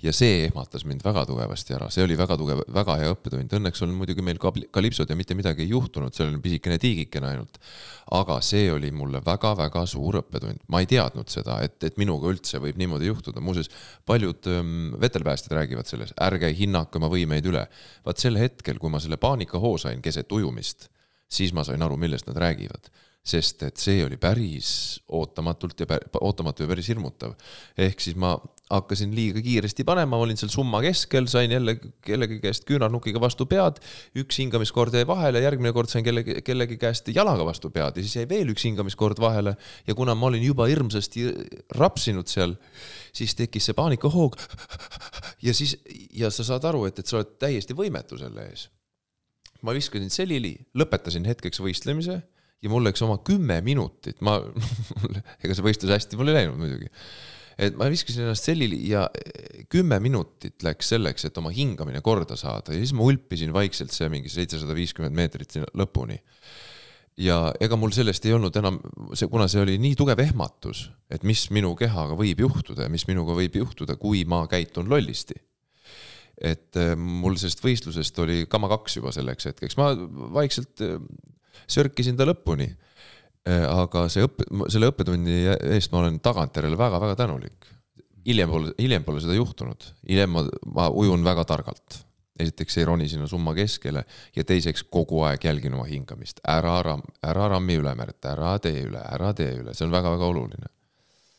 [0.02, 3.83] ja see ehmatas mind väga tugevasti ära, see oli väga tugev, väga hea õppetund, õnneks
[3.83, 7.59] on muidugi meil kalipsod ja mitte midagi ei juhtunud, seal oli pisikene tiigikene ainult.
[8.11, 12.62] aga see oli mulle väga-väga suur õppetund, ma ei teadnud seda, et, et minuga üldse
[12.62, 13.70] võib niimoodi juhtuda, muuseas
[14.06, 17.66] paljud ähm, vetelpäästjad räägivad selles, ärge hinnake oma võimeid üle.
[18.06, 20.90] vaat sel hetkel, kui ma selle paanikahoo sain keset ujumist
[21.31, 22.90] siis ma sain aru, millest nad räägivad.
[23.31, 24.69] sest et see oli päris
[25.12, 27.35] ootamatult ja pär, ootamatu ja päris hirmutav.
[27.77, 28.33] ehk siis ma
[28.71, 33.83] hakkasin liiga kiiresti panema, olin seal summa keskel, sain jälle kellegi käest küünarnukiga vastu pead,
[34.16, 38.16] üks hingamiskord jäi vahele, järgmine kord sain kellegi, kellegi käest jalaga vastu pead ja siis
[38.23, 41.29] jäi veel üks hingamiskord vahele ja kuna ma olin juba hirmsasti
[41.77, 42.57] rapsinud seal,
[43.12, 44.40] siis tekkis see paanikahoog.
[45.47, 45.77] ja siis,
[46.16, 48.71] ja sa saad aru, et, et sa oled täiesti võimetu selle ees
[49.66, 52.20] ma viskasin selili, lõpetasin hetkeks võistlemise
[52.61, 54.38] ja mul läks oma kümme minutit, ma
[55.42, 56.90] ega see võistlus hästi mul ei läinud muidugi.
[57.61, 59.07] et ma viskasin ennast selili ja
[59.73, 64.11] kümme minutit läks selleks, et oma hingamine korda saada ja siis ma ulpisin vaikselt see
[64.12, 66.20] mingi seitsesada viiskümmend meetrit sinna lõpuni.
[67.20, 68.81] ja ega mul sellest ei olnud enam,
[69.14, 73.07] see, kuna see oli nii tugev ehmatus, et mis minu kehaga võib juhtuda ja mis
[73.09, 75.37] minuga võib juhtuda, kui ma käitun lollisti
[76.40, 79.92] et äh, mul sellest võistlusest oli kama kaks juba selleks hetkeks, ma
[80.37, 80.96] vaikselt äh,
[81.70, 82.70] sörkisin ta lõpuni.
[83.48, 85.42] Äh, aga see õppe, selle õppetunni
[85.76, 87.68] eest ma olen tagantjärele väga-väga tänulik.
[88.26, 92.05] hiljem pole, hiljem pole seda juhtunud, hiljem ma, ma ujun väga targalt.
[92.40, 94.05] esiteks ei roni sinna summa keskele
[94.37, 99.00] ja teiseks kogu aeg jälgin oma hingamist, ära ram-, ära rammi ülemäärt, ära tee üle,
[99.12, 100.70] ära tee üle, see on väga-väga oluline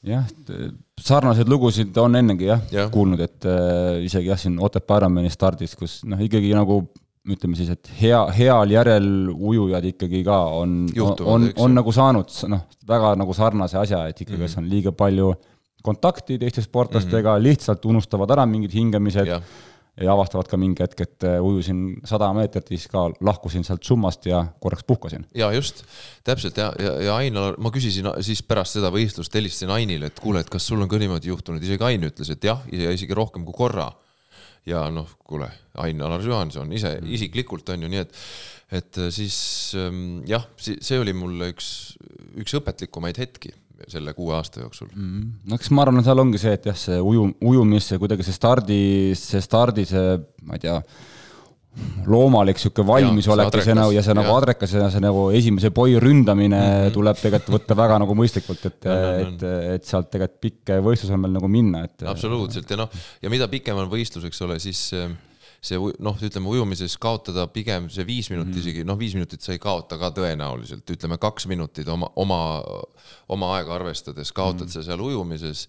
[0.07, 0.25] jah,
[1.01, 2.87] sarnaseid lugusid on ennegi jah ja.
[2.93, 6.81] kuulnud, et äh, isegi jah, siin Otepää Ironmani stardis, kus noh, ikkagi nagu
[7.29, 10.87] ütleme siis, et hea, heal järel ujujad ikkagi ka on,
[11.21, 14.63] on, on nagu saanud noh, väga nagu sarnase asja, et ikkagi mm, -hmm.
[14.63, 15.33] on liiga palju
[15.85, 17.43] kontakti teiste sportlastega mm, -hmm.
[17.43, 19.41] lihtsalt unustavad ära mingid hingamised ja
[19.99, 24.25] ja avastavad ka mingi hetk, et äh, ujusin sada meetrit, siis ka lahkusin sealt summast
[24.29, 25.25] ja korraks puhkasin.
[25.35, 25.83] ja just,
[26.27, 30.43] täpselt ja, ja, ja Ain, ma küsisin siis pärast seda võistlust, helistasin Ainile, et kuule,
[30.43, 33.45] et kas sul on ka niimoodi juhtunud, isegi Ain ütles, et jah, ja isegi rohkem
[33.47, 33.91] kui korra.
[34.65, 35.49] ja noh, kuule,
[35.81, 37.13] Ain-Alar Johanson ise mm.
[37.17, 38.19] isiklikult on ju nii, et,
[38.77, 39.37] et siis
[39.75, 41.97] ähm, jah, see oli mulle üks,
[42.39, 43.55] üks õpetlikumaid hetki
[43.91, 45.07] selle kuue aasta jooksul mm.
[45.07, 45.31] -hmm.
[45.49, 48.27] no eks ma arvan, et seal ongi see, et jah, see uju, ujumis, see kuidagi
[48.27, 48.83] see stardi,
[49.17, 50.77] see stardi, see, ma ei tea,
[52.11, 55.95] loomalik sihuke valmisolek ja see nagu, ja see nagu adrekas ja see nagu esimese poi
[56.03, 56.93] ründamine mm -hmm.
[56.97, 59.45] tuleb tegelikult võtta väga nagu mõistlikult, et, et,
[59.77, 62.03] et sealt tegelikult pikk võistlus on meil nagu minna, et.
[62.03, 64.91] absoluutselt ja noh, ja mida pikem on võistlus, eks ole, siis
[65.61, 68.61] see noh, ütleme ujumises kaotada pigem see viis minutit mm.
[68.63, 72.39] isegi, noh, viis minutit sa ei kaota ka tõenäoliselt, ütleme kaks minutit oma, oma,
[73.29, 74.73] oma aega arvestades kaotad mm.
[74.73, 75.67] sa seal ujumises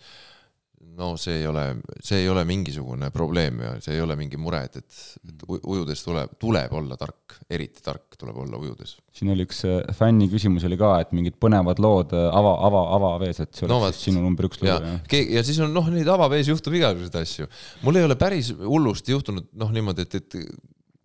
[0.97, 1.65] no see ei ole,
[2.05, 6.03] see ei ole mingisugune probleem ja see ei ole mingi mure, et, et, et ujudes
[6.05, 8.97] tuleb, tuleb olla tark, eriti tark tuleb olla ujudes.
[9.15, 12.85] siin oli üks äh, fänni küsimus oli ka, et mingid põnevad lood äh, ava, ava,
[12.99, 15.33] avavees, et see oleks no, siis sinu number üks lugu, jah?
[15.39, 17.49] ja siis on noh, neid avavees juhtub igasuguseid asju.
[17.87, 20.39] mul ei ole päris hullusti juhtunud noh, niimoodi, et, et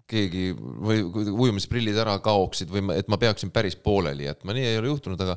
[0.08, 4.80] keegi või ujumisprillid ära kaoksid või ma, et ma peaksin päris pooleli jätma, nii ei
[4.80, 5.36] ole juhtunud, aga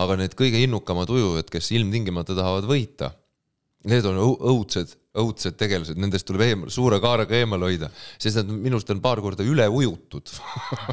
[0.00, 3.14] aga need kõige innukamad ujujad, kes ilmtingimata tahavad võita
[3.88, 7.88] Need on õudsed, õudsed tegelased, nendest tuleb eemal, suure kaarega eemal hoida,
[8.20, 10.28] sest nad minust on paar korda üle ujutud.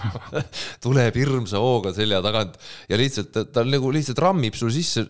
[0.85, 2.55] Tuleb hirmsa hooga selja tagant
[2.87, 5.03] ja lihtsalt ta, ta nagu lihtsalt rammib sul sisse,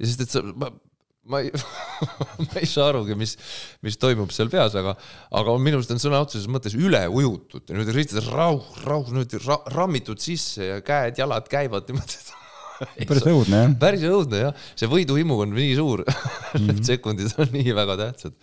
[0.00, 0.72] sest et sa, ma,
[1.30, 1.52] ma ei
[2.48, 3.36] ma ei saa arugi, mis,
[3.86, 4.96] mis toimub seal peas, aga,
[5.30, 9.60] aga minu arust on sõna otseses mõttes üle ujutud nüüd lihtsalt rauh, rauh, nüüd ra,
[9.76, 12.20] rammitud sisse ja käed-jalad käivad niimoodi
[12.80, 13.72] päris õudne jah.
[13.80, 16.04] päris õudne jah, see võiduhimu on nii suur
[16.58, 18.36] need sekundid on nii väga tähtsad.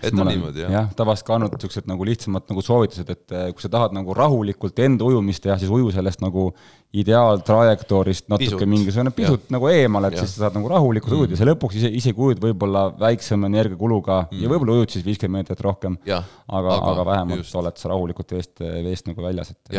[0.00, 0.74] et on niimoodi jah.
[0.78, 4.16] jah, tavaliselt ka andnud siuksed nagu lihtsamad nagu soovitused, et eh, kui sa tahad nagu
[4.16, 6.50] rahulikult enda ujumist teha, siis uju sellest nagu
[6.96, 8.68] ideaaltrajektoorist natuke pisut.
[8.70, 9.54] mingisugune pisut ja.
[9.56, 10.24] nagu eemale, et ja.
[10.24, 11.24] siis sa saad nagu rahulikult mm.
[11.24, 14.40] ujuda sa lõpuks ise, isegi ujud võib-olla väiksema energiakuluga mm.
[14.44, 15.98] ja võib-olla ujud siis viiskümmend meetrit rohkem.
[16.06, 17.58] aga, aga, aga vähemalt just.
[17.58, 19.76] oled sa rahulikult veest, veest nagu väljas, et.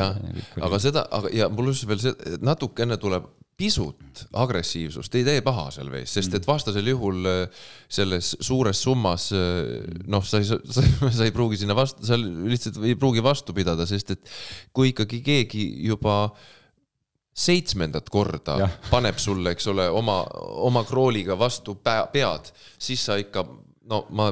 [0.61, 5.71] aga seda, aga ja mul just veel see, natukene tuleb pisut agressiivsust ei tee paha
[5.73, 11.25] seal vees, sest et vastasel juhul äh, selles suures summas äh, noh, sa ei, sa,
[11.25, 14.29] ei pruugi sinna vastu, sa lihtsalt ei pruugi vastu pidada, sest et
[14.77, 16.27] kui ikkagi keegi juba
[17.37, 18.67] seitsmendat korda ja.
[18.89, 20.23] paneb sulle, eks ole, oma,
[20.65, 22.49] oma krooliga vastu pea, pead,
[22.81, 23.45] siis sa ikka
[23.87, 24.31] no ma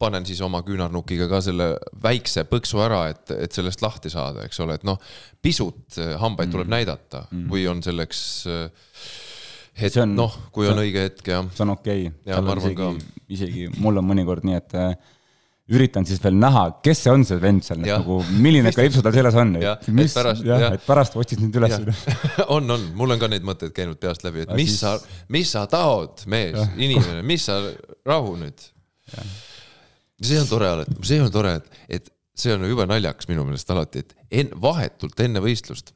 [0.00, 1.68] panen siis oma küünarnukiga ka selle
[2.02, 4.98] väikse põksu ära, et, et sellest lahti saada, eks ole, et noh,
[5.42, 8.64] pisut äh, hambaid tuleb näidata või on selleks äh,
[9.76, 12.56] et See on- noh, kui on õige hetk ja see on okei okay..
[12.56, 12.88] Isegi,
[13.36, 14.96] isegi mul on mõnikord nii, et äh,
[15.72, 19.34] üritan siis veel näha, kes see on, see vend seal, nagu milline kriipsu tal seljas
[19.40, 21.74] on, et mis, pärast- jah et pärast otsid nüüd üles.
[22.54, 25.24] on, on, mul on ka neid mõtteid käinud peast läbi, et Aga mis siis- sa,
[25.34, 27.58] mis sa taod, mees, inimene, mis sa,
[28.06, 28.62] rahu nüüd.
[30.22, 30.70] see on tore
[31.02, 35.18] see on tore, et, et see on jube naljakas minu meelest alati, et en, vahetult
[35.26, 35.92] enne võistlust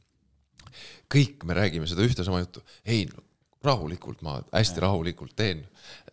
[1.10, 3.22] kõik me räägime seda ühte sama juttu, ei no,
[3.64, 5.60] rahulikult ma hästi rahulikult teen,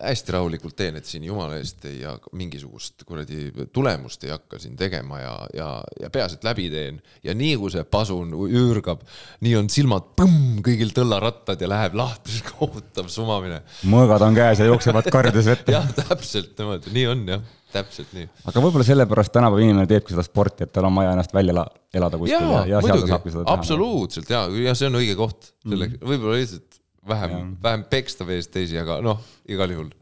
[0.03, 4.75] hästi rahulikult teen, et siin jumala eest ei ja mingisugust kuradi tulemust ei hakka siin
[4.79, 5.67] tegema ja, ja,
[6.01, 9.05] ja peaasi, et läbi teen ja nii kui see pasun üürgab,
[9.47, 13.61] nii on silmad põmm, kõigil tõllarattad ja läheb lahti, kohutav sumamine.
[13.87, 15.77] mõõgad on käes ja jooksevad karjudes vette.
[15.77, 18.27] jah, täpselt niimoodi, nii on jah, täpselt nii.
[18.43, 21.69] aga võib-olla sellepärast tänapäeva inimene teebki seda sporti, et tal on vaja ennast välja ela-
[21.95, 23.55] elada kuskil ja, jaa ja, seal ta saabki seda, teha.
[23.55, 26.76] absoluutselt ja, ja see on õige koht selleks mm., võib-olla lihtsalt
[27.07, 29.93] vähem, vähem peksta veest teisi, aga noh, igal juhul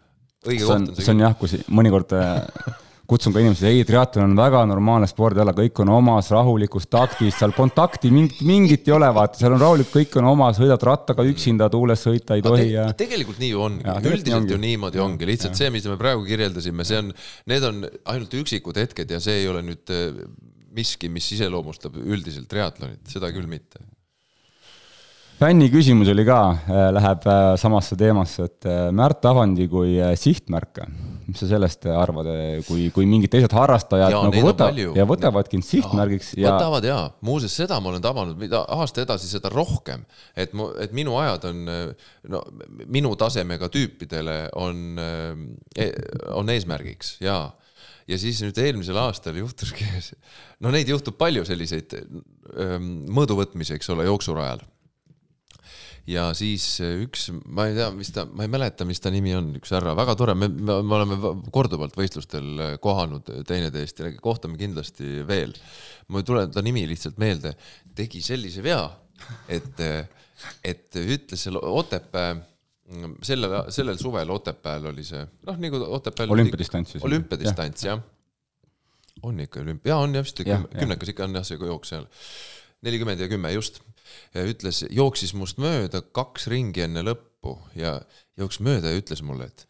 [0.46, 2.42] õige see on koht, on see on jah, kus mõnikord äh,
[3.10, 7.54] kutsun ka inimesi, ei, triatlon on väga normaalne spordiala, kõik on omas rahulikus taktis, seal
[7.56, 11.70] kontakti mingit, mingit ei ole, vaata, seal on rahulik, kõik on omas, sõidad rattaga üksinda,
[11.74, 13.86] tuules sõita ei tohi ja Te, tegelikult nii ju ongi.
[14.10, 17.14] Üldiselt ju niimoodi ongi, lihtsalt see, mis me praegu kirjeldasime, see on,
[17.52, 20.24] need on ainult üksikud hetked ja see ei ole nüüd eh,
[20.76, 23.84] miski, mis iseloomustab üldiselt triatlonit, seda küll mitte.
[25.36, 26.40] Fänni küsimus oli ka,
[26.96, 30.80] läheb äh, samasse teemasse, et äh, Märt Avandi kui äh, sihtmärk,
[31.26, 32.30] mis sa sellest arvad,
[32.68, 34.94] kui, kui mingid teised harrastajad Jaa, nagu neid on võta- palju.
[34.96, 39.28] ja võtavadki end sihtmärgiks ja võtavad jaa, muuseas seda ma olen tabanud, mida aasta edasi,
[39.32, 40.06] seda rohkem,
[40.38, 41.66] et mu, et minu ajad on
[42.32, 42.44] no
[42.86, 45.02] minu tasemega tüüpidele on,
[46.38, 47.40] on eesmärgiks ja,
[48.06, 49.90] ja siis nüüd eelmisel aastal juhtuski,
[50.64, 54.62] no neid juhtub palju selliseid öö, mõõduvõtmisi, eks ole, jooksurajal
[56.10, 59.52] ja siis üks, ma ei tea, mis ta, ma ei mäleta, mis ta nimi on,
[59.60, 61.18] üks härra, väga tore, me, me, me oleme
[61.54, 65.56] korduvalt võistlustel kohanud teineteist ja kohtame kindlasti veel.
[66.08, 67.56] mul ei tule ta nimi lihtsalt meelde,
[67.98, 68.84] tegi sellise vea,
[69.50, 69.82] et,
[70.66, 72.36] et ütles seal Otepää,
[73.26, 76.36] sellel, sellel suvel Otepääl oli see, noh, nagu Otepääl.
[76.38, 77.08] Olümpiadistants siis.
[77.08, 78.06] olümpiadistants, jah.
[79.26, 82.06] on ikka olümpia, on jah vist küm, kümnekas ikka on jah see jooks seal.
[82.86, 83.95] nelikümmend ja kümme just ja
[84.36, 87.98] ütles, jooksis must mööda kaks ringi enne lõppu ja
[88.40, 89.66] jooksis mööda ja ütles mulle, et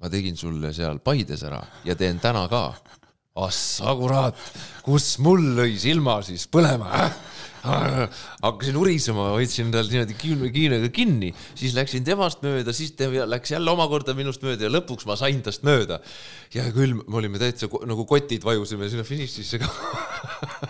[0.00, 2.64] ma tegin sulle seal Paides ära ja teen täna ka.
[3.40, 4.36] Assa kurat,
[4.82, 7.12] kus mul lõi silma siis põlema äh?
[8.42, 13.52] hakkasin urisema, hoidsin tal niimoodi kiin- kiinega kinni, siis läksin temast mööda, siis ta läks
[13.52, 16.00] jälle omakorda minust mööda ja lõpuks ma sain tast mööda.
[16.54, 19.68] ja küll me olime täitsa nagu kotid vajusime sinna finišisse ka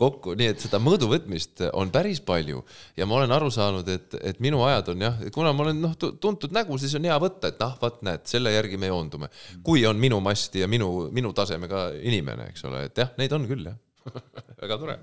[0.00, 2.62] kokku, nii et seda mõõduvõtmist on päris palju
[2.96, 5.94] ja ma olen aru saanud, et, et minu ajad on jah, kuna ma olen noh,
[5.96, 9.30] tuntud nägu, siis on hea võtta, et noh, vot näed, selle järgi me joondume.
[9.64, 13.48] kui on minu masti ja minu, minu tasemega inimene, eks ole, et jah, neid on
[13.50, 13.78] küll jah
[14.62, 14.98] väga tore.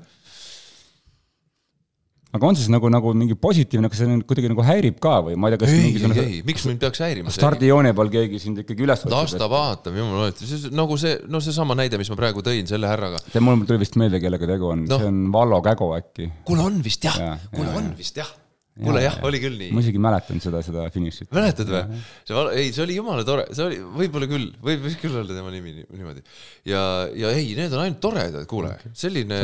[2.38, 5.38] Aga on siis nagu, nagu mingi positiivne, kas see nüüd kuidagi nagu häirib ka või
[5.40, 8.42] ma ei tea, kas ei, ei, mingisugune ei, miks mind peaks häirima stardijoone peal keegi
[8.44, 12.20] sind ikkagi üles las ta vaatab, jumala see nagu see, no seesama näide, mis ma
[12.20, 13.22] praegu tõin selle härraga.
[13.28, 16.32] see mul tuli vist meelde, kellega tegu on no., see on Vallo Kägo äkki.
[16.48, 18.30] kuule, on vist jah Jaa,, kuule, jaa, on vist jah.
[18.78, 19.84] Kuule jah, oli küll nii ma.
[19.84, 21.32] isegi mäletan seda, seda finišit.
[21.36, 22.00] mäletad või?
[22.28, 25.76] see, ei, see oli jumala tore, see oli võib-olla küll, võib küll olla tema nimi
[25.80, 26.24] nii- niimoodi.
[26.70, 26.82] ja,
[27.18, 29.42] ja ei, need on ainult toredad, kuule, selline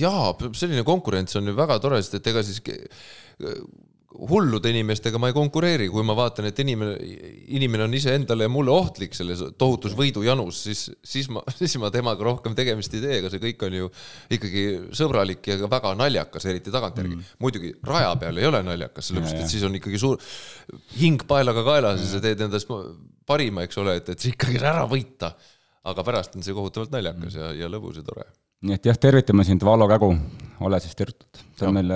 [0.00, 2.62] jaa, selline konkurents on ju väga tore, sest et ega siis
[4.16, 6.94] hullude inimestega ma ei konkureeri, kui ma vaatan, et inimene,
[7.56, 12.24] inimene on iseendale ja mulle ohtlik selles tohutus võidujanus, siis, siis ma, siis ma temaga
[12.26, 13.90] rohkem tegemist ei tee, aga see kõik on ju
[14.36, 14.64] ikkagi
[14.96, 17.34] sõbralik ja ka väga naljakas, eriti tagantjärgi mm..
[17.42, 20.22] muidugi raja peal ei ole naljakas, sellepärast et siis on ikkagi suur
[21.00, 22.70] hing paelaga kaelas ja sa teed endast
[23.26, 25.34] parima, eks ole, et, et see ikkagi ära võita.
[25.86, 28.24] aga pärast on see kohutavalt naljakas ja, ja lõbus ja tore.
[28.66, 30.14] nii et jah, tervitame sind, Vallo Kägu,
[30.66, 31.44] ole siis tervitatud.
[31.58, 31.92] see on meil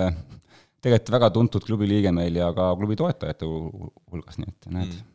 [0.81, 4.91] tegelikult väga tuntud klubi liige meil ja ka klubi toetajate hu- hulgas, nii et näed
[4.91, 5.07] mm..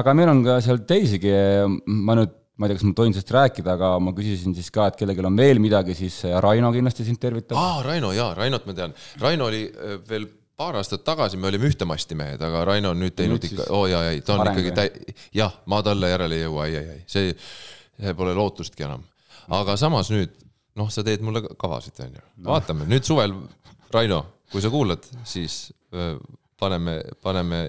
[0.00, 1.32] aga meil on ka seal teisigi,
[1.86, 4.88] ma nüüd, ma ei tea, kas ma tohin sellest rääkida, aga ma küsisin siis ka,
[4.90, 7.58] et kellelgi on veel midagi, siis eh, Raino kindlasti sind tervitab.
[7.60, 8.94] aa, Raino jaa, Rainot ma tean.
[9.20, 13.02] Raino oli äh, veel paar aastat tagasi, me olime ühte masti mehed, aga Raino on
[13.02, 16.08] nüüd teinud nüüd ikka oo oh, jaa, ei, ta on ikkagi täi-, jah, ma talle
[16.14, 17.34] järele ei jõua, ei, ei, ei, see,
[18.00, 19.04] see pole lootustki enam.
[19.52, 20.32] aga samas nüüd,
[20.80, 22.24] noh, sa teed mulle ka- kavasid, onju.
[22.48, 23.36] vaatame nüüd suvel,
[23.92, 24.22] Raino,
[24.56, 25.66] kui sa kuulad, siis
[26.56, 27.60] paneme, paneme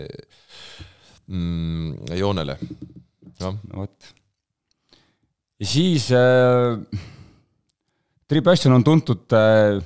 [1.28, 2.56] mm, joonele.
[3.41, 4.12] jah, no vot.
[5.60, 6.80] ja siis äh,
[8.28, 9.82] Tri Passion on tuntud äh,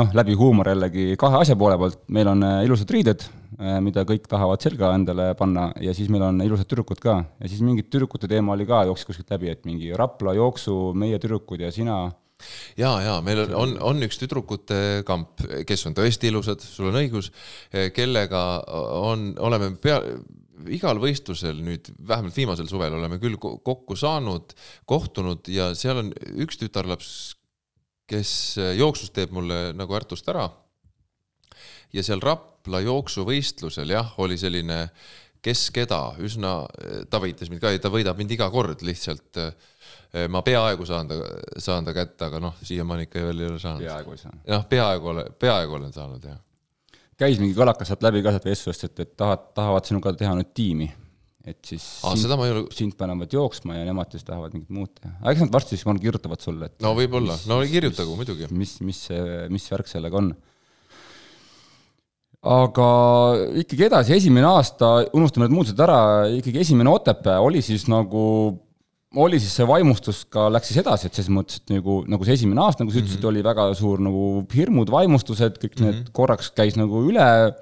[0.00, 4.60] noh, läbi huumori jällegi kahe asja poole pealt, meil on ilusad riided mida kõik tahavad
[4.60, 8.52] selga endale panna ja siis meil on ilusad tüdrukud ka ja siis mingit tüdrukute teema
[8.56, 12.00] oli ka, jooksis kuskilt läbi, et mingi Rapla jooksu, meie tüdrukud ja sina.
[12.76, 17.00] ja, ja meil on, on, on üks tüdrukute kamp, kes on tõesti ilusad, sul on
[17.00, 17.30] õigus,
[17.96, 18.42] kellega
[19.00, 20.00] on, oleme pea,
[20.72, 24.54] igal võistlusel nüüd, vähemalt viimasel suvel oleme küll ko- kokku saanud,
[24.88, 26.12] kohtunud ja seal on
[26.44, 27.10] üks tütarlaps,
[28.06, 28.30] kes
[28.78, 30.48] jooksus teeb mulle nagu ärtust ära.
[31.92, 34.90] ja seal Rapla jooksuvõistlusel jah, oli selline
[35.46, 36.64] kes keda, üsna,
[37.10, 39.38] ta võitis mind ka, ta võidab mind iga kord lihtsalt.
[40.32, 41.16] Ma peaaegu saan ta,
[41.62, 43.84] saan ta kätte, aga noh, siiamaani ikka veel ei ole saanud.
[43.84, 44.36] peaaegu ei saa.
[44.48, 46.38] jah, peaaegu olen, peaaegu olen saanud jah.
[47.20, 50.52] käis mingi kõlakas sealt läbi ka sealt vestlusest, et, et tahavad, tahavad sinuga teha nüüd
[50.56, 50.88] tiimi.
[51.46, 55.14] et siis aa, sind, ole, sind panevad jooksma ja nemad siis tahavad mingit muud teha.
[55.20, 58.50] aga eks nad varsti siis kirjutavad sulle, et no võib-olla, no kirjutagu muidugi.
[58.50, 60.32] mis, mis see, mis värk sellega on.
[62.56, 62.90] aga
[63.64, 65.98] ikkagi edasi, esimene aasta, unustame need muutused ära,
[66.40, 68.22] ikkagi esimene Otepää oli siis nagu,
[69.14, 72.36] oli siis see vaimustus ka, läks siis edasi, et selles mõttes, et nagu, nagu see
[72.36, 73.30] esimene aasta, nagu sa ütlesid mm, -hmm.
[73.30, 76.12] oli väga suur nagu hirmud, vaimustused, kõik need mm -hmm.
[76.12, 77.54] korraks käis nagu üle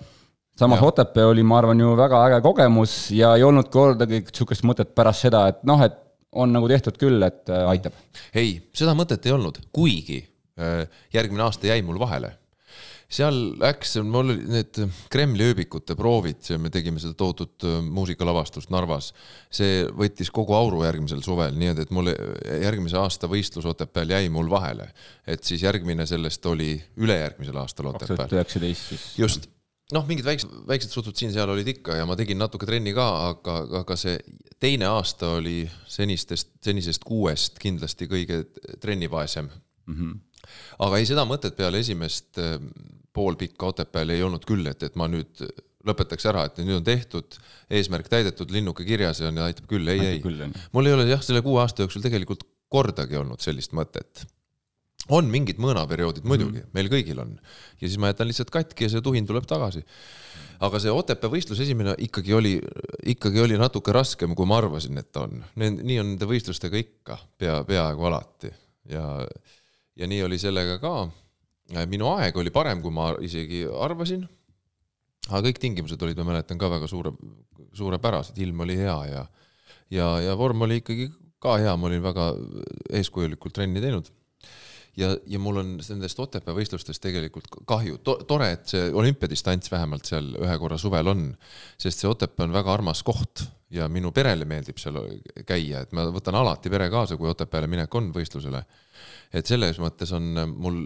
[0.59, 0.83] samas.
[0.83, 5.27] Otepää oli, ma arvan, ju väga äge kogemus ja ei olnud kordagi niisugust mõtet pärast
[5.27, 5.99] seda, et noh, et
[6.33, 7.93] on nagu tehtud küll, et äh, aitab.
[8.35, 10.25] ei, seda mõtet ei olnud, kuigi
[10.59, 12.35] äh, järgmine aasta jäi mul vahele.
[13.09, 14.81] Seal läks, mul olid need
[15.13, 19.13] Kremli ööbikute proovid, me tegime seda tohutut äh, muusikalavastust Narvas.
[19.55, 24.29] see võttis kogu auru järgmisel suvel, nii et, et mul järgmise aasta võistlus Otepääl jäi
[24.29, 24.91] mul vahele.
[25.27, 28.39] et siis järgmine sellest oli ülejärgmisel aastal kaks Otepääl tuhat.
[28.39, 29.11] üheksateist siis.
[29.19, 29.49] just,
[29.93, 33.57] noh, mingid väiksed, väiksed sutsud siin-seal olid ikka ja ma tegin natuke trenni ka, aga,
[33.83, 34.17] aga see
[34.63, 38.45] teine aasta oli senistest, senisest kuuest kindlasti kõige
[38.81, 39.95] trennivaesem mm.
[39.95, 40.21] -hmm.
[40.79, 42.59] Aga ei, seda mõtet peale esimest eh,
[43.15, 45.45] poolpikka Otepääl ei olnud küll, et, et ma nüüd
[45.85, 47.37] lõpetaks ära, et nüüd on tehtud,
[47.73, 50.53] eesmärk täidetud, linnuke kirjas ja aitab küll, ei, ei.
[50.73, 54.25] mul ei ole jah, selle kuue aasta jooksul tegelikult kordagi olnud sellist mõtet.
[55.13, 57.35] On mingid mõõnaperioodid muidugi mm, meil kõigil on.
[57.77, 59.83] Ja siis ma jätan lihtsalt katki ja see tuhin tuleb tagasi.
[60.65, 62.55] aga see Otepää võistlus esimene ikkagi oli,
[63.13, 65.43] ikkagi oli natuke raskem, kui ma arvasin, et on.
[65.61, 68.53] nii on nende võistlustega ikka pea, peaaegu alati.
[68.89, 69.05] Ja,
[69.97, 70.95] ja nii oli sellega ka.
[71.89, 74.27] minu aeg oli parem, kui ma isegi arvasin.
[75.31, 77.15] aga kõik tingimused olid, ma mäletan ka väga suure,
[77.73, 79.27] suurepärased, ilm oli hea ja,
[79.91, 81.09] ja, ja vorm oli ikkagi
[81.41, 82.33] ka hea, ma olin väga
[82.93, 84.11] eeskujulikult trenni teinud
[84.97, 90.07] ja, ja mul on nendest Otepää võistlustest tegelikult kahju to,, tore, et see olümpiadistants vähemalt
[90.11, 91.27] seal ühe korra suvel on,
[91.81, 94.99] sest see Otepää on väga armas koht ja minu perele meeldib seal
[95.47, 98.63] käia, et ma võtan alati pere kaasa, kui Otepääle minek on võistlusele.
[99.35, 100.77] et selles mõttes on mul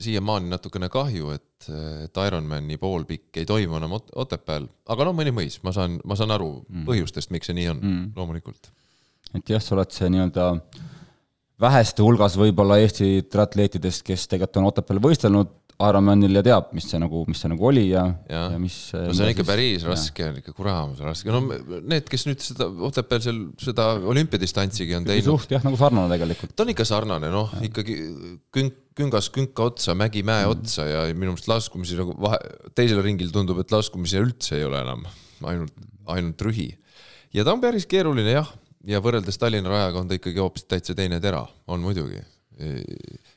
[0.00, 1.68] siiamaani natukene kahju, et,
[2.06, 6.16] et Ironmani poolpikk ei toimu enam Ot- Otepääl, aga no mõni mõis, ma saan, ma
[6.16, 6.88] saan aru mm.
[6.88, 8.72] põhjustest, miks see nii on mm., loomulikult.
[9.34, 10.48] et jah, sa oled see nii-öelda
[11.60, 17.00] väheste hulgas võib-olla Eesti triatleetidest, kes tegelikult on Otepääl võistelnud Ironmanil ja teab, mis see
[17.02, 18.52] nagu, mis see nagu oli ja, Jah.
[18.54, 18.76] ja mis.
[18.94, 21.40] no see on ikka päris raske, on ikka kuramus raske, no
[21.82, 26.54] need, kes nüüd seda Otepääl seal seda olümpiadistantsigi on teinud, suht jah, nagu sarnane tegelikult.
[26.54, 27.96] ta on ikka sarnane, noh ikkagi
[28.54, 32.38] künk, küngas künka otsa, mägi mäe otsa ja minu meelest laskumisi nagu vahe,
[32.78, 35.02] teisel ringil tundub, et laskumisi üldse ei ole enam,
[35.42, 35.74] ainult,
[36.14, 36.70] ainult rühi.
[37.34, 38.54] ja ta on päris keeruline jah,
[38.86, 42.22] ja võrreldes Tallinna rajaga on ta ikkagi hoopis täitsa teine tera, on muidugi.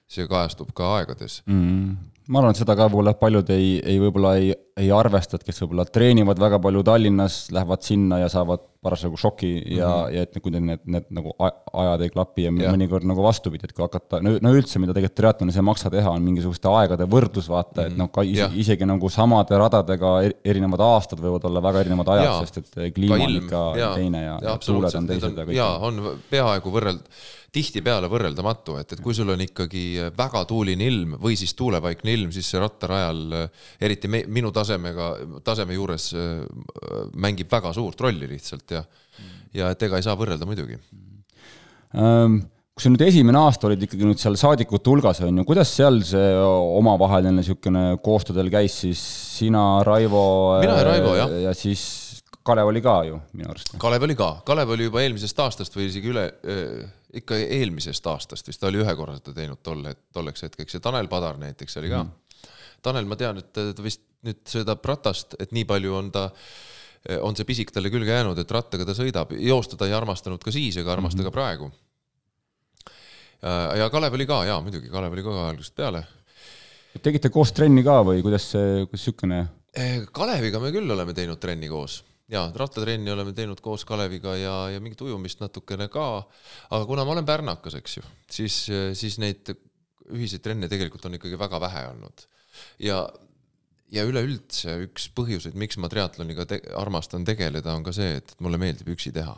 [0.07, 1.95] see kajastub ka aegades mm..
[2.27, 5.61] Ma arvan, et seda ka võib-olla paljud ei, ei võib-olla ei, ei arvesta, et kes
[5.63, 10.15] võib-olla treenivad väga palju Tallinnas, lähevad sinna ja saavad parasjagu šoki ja mm, -hmm.
[10.15, 13.67] ja et kui need, need, need nagu ajad ei klapi ja, ja mõnikord nagu vastupidi,
[13.67, 17.07] et kui hakata, no, no üldse, mida tegelikult triatlonis ei maksa teha, on mingisuguste aegade
[17.09, 18.51] võrdlus, vaata, et noh, ka Jah.
[18.51, 22.93] isegi, isegi nagu samade radadega er- erinevad aastad võivad olla väga erinevad ajad sest et
[22.95, 23.63] kliima on ikka
[23.95, 25.57] teine ja, ja tuuled absoluutselt, on teised ja kõik.
[25.57, 29.86] jaa, on peaaegu võrreld-, tihtipeale võrreldamatu, et, et kui sul on ikkagi
[30.17, 33.23] väga tuuline ilm või siis tuulevaikne ilm, siis see rattarajal,
[33.81, 35.13] eriti me, minu tasemega,
[35.47, 36.43] taseme juures äh,
[37.15, 38.83] mängib väga suurt rolli lihtsalt ja,
[39.55, 40.77] ja et ega ei saa võrrelda muidugi.
[41.95, 42.41] Ehm,
[42.77, 46.01] kui sa nüüd esimene aasta olid ikkagi nüüd seal saadikute hulgas, on ju, kuidas seal
[46.05, 46.27] see
[46.77, 49.01] omavaheline niisugune koostöö teil käis siis
[49.39, 50.27] sina, Raivo
[50.62, 51.33] Mina ja Raivo, jah.
[51.47, 51.88] ja siis
[52.47, 53.73] Kalev oli ka ju minu arust.
[53.81, 56.29] Kalev oli ka, Kalev oli juba eelmisest aastast või isegi üle,
[57.13, 61.08] ikka eelmisest aastast vist, ta oli ühe korra seda teinud tolle, tolleks hetkeks ja Tanel
[61.08, 62.49] Padar näiteks oli ka mm..
[62.83, 66.27] Tanel, ma tean, et ta vist nüüd sõidab ratast, et nii palju on ta
[67.23, 70.51] on see pisik talle külge jäänud, et rattaga ta sõidab, joosta ta ei armastanud ka
[70.51, 71.31] siis ega armasta mm -hmm.
[71.31, 71.71] ka praegu.
[73.77, 76.03] ja Kalev oli ka jaa, muidugi, Kalev oli ka algusest peale.
[77.01, 79.47] tegite koos trenni ka või kuidas see, kuidas niisugune?
[80.12, 84.82] Kaleviga me küll oleme teinud trenni koos jaa, rattatrenni oleme teinud koos Kaleviga ja, ja
[84.84, 86.08] mingit ujumist natukene ka,
[86.69, 88.04] aga kuna ma olen pärnakas, eks ju,
[88.40, 88.60] siis,
[89.00, 89.54] siis neid
[90.15, 92.28] ühiseid trenne tegelikult on ikkagi väga vähe olnud.
[92.84, 93.02] ja,
[93.92, 98.60] ja üleüldse üks põhjuseid, miks ma triatloniga te armastan tegeleda, on ka see, et mulle
[98.62, 99.36] meeldib üksi teha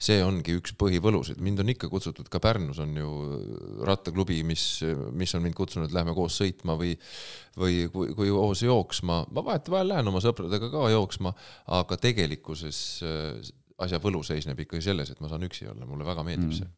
[0.00, 3.10] see ongi üks põhivõlusid, mind on ikka kutsutud, ka Pärnus on ju
[3.84, 4.64] rattaklubi, mis,
[5.12, 6.94] mis on mind kutsunud, lähme koos sõitma või
[7.60, 11.34] või kui, kui koos jooksma, ma vahetevahel lähen oma sõpradega ka jooksma,
[11.76, 13.50] aga tegelikkuses äh,
[13.84, 16.60] asja võlu seisneb ikkagi selles, et ma saan üksi olla, mulle väga meeldib mm.
[16.62, 16.70] see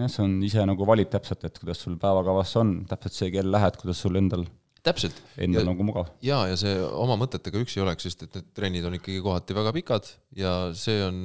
[0.00, 3.52] jah, see on ise nagu valid täpselt, et kuidas sul päevakavas on, täpselt see kell
[3.54, 4.46] lähed, kuidas sul endal
[4.84, 5.20] täpselt.
[5.40, 6.10] Endal nagu mugav.
[6.24, 9.72] ja, ja see oma mõtetega üksi oleks, sest et need trennid on ikkagi kohati väga
[9.76, 11.16] pikad ja see on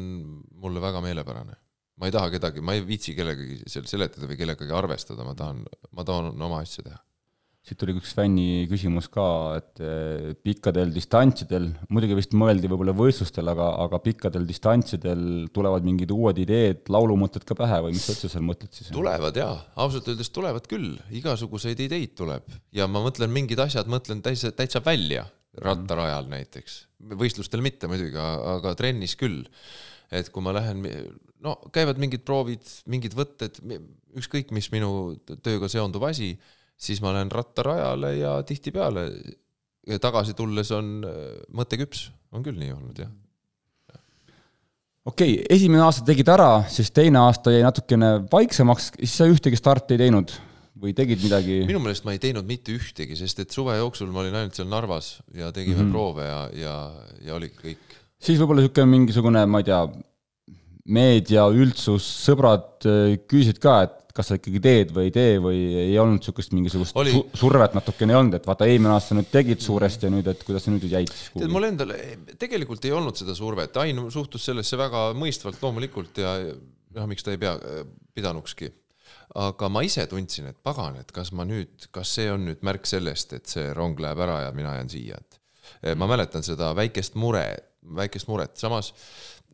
[0.61, 1.57] mulle väga meelepärane.
[1.99, 5.65] ma ei taha kedagi, ma ei viitsi kellegagi seal seletada või kellegagi arvestada, ma tahan,
[5.91, 7.01] ma tahan oma asja teha
[7.65, 9.25] siit tuli üks fänni küsimus ka,
[9.59, 15.23] et eh, pikkadel distantsidel, muidugi vist mõeldi võib-olla võistlustel, aga, aga pikkadel distantsidel
[15.55, 18.91] tulevad mingid uued ideed, laulumõtted ka pähe või mis sa üldse seal mõtled siis?
[18.95, 22.47] tulevad jaa, ausalt öeldes tulevad küll, igasuguseid ideid tuleb.
[22.75, 25.27] Ja ma mõtlen mingid asjad, mõtlen täitsa, täitsa välja.
[25.59, 26.75] Rattarajal näiteks,
[27.19, 29.41] võistlustel mitte muidugi, aga trennis küll.
[30.13, 30.85] et kui ma lähen,
[31.43, 33.59] no käivad mingid proovid, mingid võtted,
[34.17, 36.31] ükskõik mis minu tööga seonduv asi
[36.79, 39.05] siis ma lähen rattarajale ja tihtipeale
[39.97, 41.23] tagasi tulles on äh,
[41.55, 43.09] mõte küps, on küll nii olnud, jah.
[45.09, 49.59] okei okay,, esimene aasta tegid ära, siis teine aasta jäi natukene vaiksemaks, siis sa ühtegi
[49.59, 50.35] starti ei teinud
[50.79, 51.61] või tegid midagi?
[51.67, 54.69] minu meelest ma ei teinud mitte ühtegi, sest et suve jooksul ma olin ainult seal
[54.71, 55.95] Narvas ja tegime mm -hmm.
[55.95, 56.75] proove ja, ja,
[57.25, 57.97] ja oligi kõik.
[58.19, 59.81] siis võib-olla niisugune mingisugune, ma ei tea,
[60.89, 65.59] meedia, üldsus, sõbrad äh, küsisid ka, et kas sa ikkagi teed või ei tee või
[65.85, 67.13] ei olnud niisugust mingisugust Oli...
[67.15, 70.43] su survet natukene ei olnud, et vaata, eelmine aasta nüüd tegid suuresti ja nüüd, et
[70.43, 71.45] kuidas sa nüüd jäid siis kuhugi?
[71.45, 71.93] tead, mul endal
[72.41, 77.31] tegelikult ei olnud seda survet, Ain suhtus sellesse väga mõistvalt loomulikult ja noh, miks ta
[77.31, 77.55] ei pea,
[78.17, 78.73] pidanukski.
[79.39, 82.89] aga ma ise tundsin, et pagan, et kas ma nüüd, kas see on nüüd märk
[82.89, 85.39] sellest, et see rong läheb ära ja mina jään siia, et
[85.83, 87.45] eh, ma mäletan seda väikest mure,
[87.95, 88.91] väikest muret, samas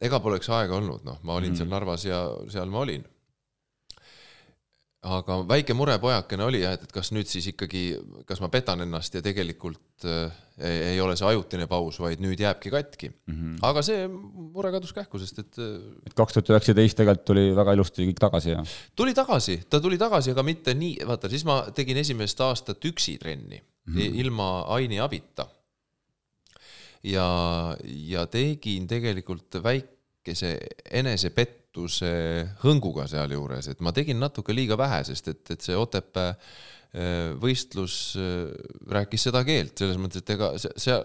[0.02, 1.60] ega poleks aega olnud, noh, ma olin mm.
[1.60, 3.06] seal Narvas ja seal ma olin
[5.06, 7.84] aga väike murepojakene oli jah, et, et kas nüüd siis ikkagi,
[8.28, 10.34] kas ma petan ennast ja tegelikult äh,
[10.66, 13.36] ei, ole see ajutine paus, vaid nüüd jääbki katki mm.
[13.36, 13.58] -hmm.
[13.70, 15.60] aga see mure kadus kähku, sest et.
[15.62, 18.64] Äh, et kaks tuhat üheksateist tegelikult tuli väga ilusti kõik tagasi ja.
[18.96, 23.18] tuli tagasi, ta tuli tagasi, aga mitte nii, vaata siis ma tegin esimest aastat üksi
[23.22, 24.22] trenni mm -hmm.
[24.24, 25.48] ilma Aini abita.
[27.04, 30.58] ja, ja tegin tegelikult väikese
[30.92, 32.10] enesepettu petuse
[32.64, 38.16] hõnguga sealjuures, et ma tegin natuke liiga vähe, sest et, et see Otepää äh, võistlus
[38.16, 38.48] äh,
[38.88, 40.96] rääkis seda keelt, selles mõttes, et ega see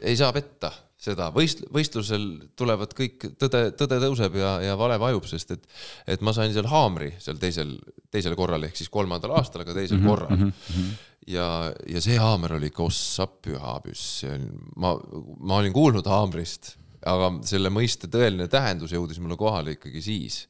[0.00, 2.24] ei saa petta seda, võist-, võistlusel
[2.56, 5.68] tulevad kõik, tõde, tõde tõuseb ja, ja vale vajub, sest et,
[6.08, 7.76] et ma sain seal haamri seal teisel,
[8.12, 10.52] teisel korral ehk siis kolmandal aastal, aga teisel mm -hmm, korral mm.
[10.72, 10.96] -hmm.
[11.36, 11.50] ja,
[11.92, 14.24] ja see haamer oli kossa püha püss,
[14.76, 14.96] ma,
[15.38, 20.44] ma olin kuulnud haamrist aga selle mõiste tõeline tähendus jõudis mulle kohale ikkagi siis.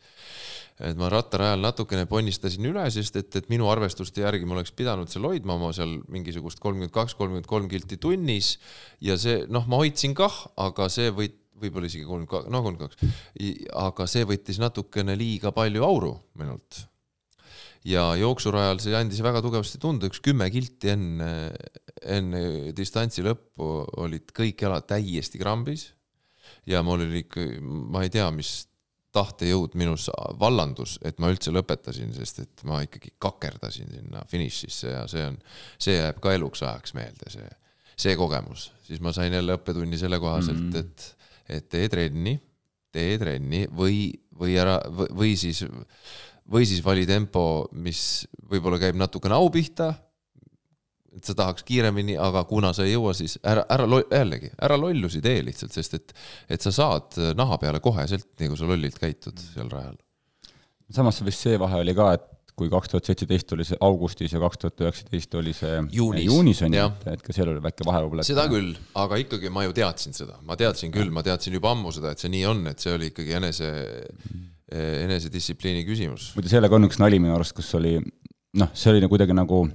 [0.76, 5.08] et ma rattarajal natukene ponnistasin üle, sest et, et minu arvestuste järgi ma oleks pidanud
[5.08, 8.56] seal hoidma oma seal mingisugust kolmkümmend kaks, kolmkümmend kolm kilti tunnis.
[9.00, 12.92] Ja see noh, ma hoidsin kah, aga see võit võib-olla isegi kolmkümmend kaks, no kolmkümmend
[12.92, 16.84] kaks, aga see võttis natukene liiga palju auru minult.
[17.86, 21.32] Ja jooksurajal see andis väga tugevasti tunda, üks kümme kilti enne,
[22.02, 22.40] enne
[22.76, 25.92] distantsi lõppu olid kõik jalad täiesti krambis
[26.66, 28.66] ja mul oli ikka, ma ei tea, mis
[29.16, 30.08] tahtejõud minus
[30.40, 35.38] vallandus, et ma üldse lõpetasin, sest et ma ikkagi kakerdasin sinna finišisse ja see on,
[35.80, 37.48] see jääb ka eluks ajaks meelde, see,
[37.96, 38.70] see kogemus.
[38.86, 40.78] siis ma sain jälle õppetunni selle kohaselt mm, -hmm.
[40.84, 42.36] et, et tee trenni,
[42.92, 45.64] tee trenni või, või ära, või siis,
[46.52, 49.94] või siis vali tempo, mis võib-olla käib natukene au pihta
[51.16, 55.22] et sa tahaks kiiremini, aga kuna sa ei jõua, siis ära, ära jällegi, ära lollusi
[55.24, 56.16] tee lihtsalt, sest et,
[56.52, 59.96] et sa saad naha peale koheselt, nii kui sa lollilt käitud seal rajal.
[60.92, 64.40] samas vist see vahe oli ka, et kui kaks tuhat seitseteist oli see augustis ja
[64.40, 67.84] kaks tuhat üheksateist oli see juunis, juunis on ju, et, et ka seal oli väike
[67.84, 68.24] vahe võib-olla.
[68.26, 71.92] seda küll, aga ikkagi ma ju teadsin seda, ma teadsin küll, ma teadsin juba ammu
[71.92, 73.72] seda, et see nii on, et see oli ikkagi enese,
[74.72, 76.30] enesedistsipliini küsimus.
[76.38, 79.66] muide, sellega on üks nali minu arust, kus oli noh, see oli nagu kuidagi nagu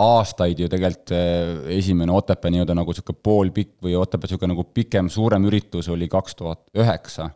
[0.00, 5.10] aastaid ju tegelikult eh, esimene Otepää nii-öelda nagu sihuke poolpikk või Otepää sihuke nagu pikem,
[5.12, 7.30] suurem üritus oli kaks tuhat üheksa.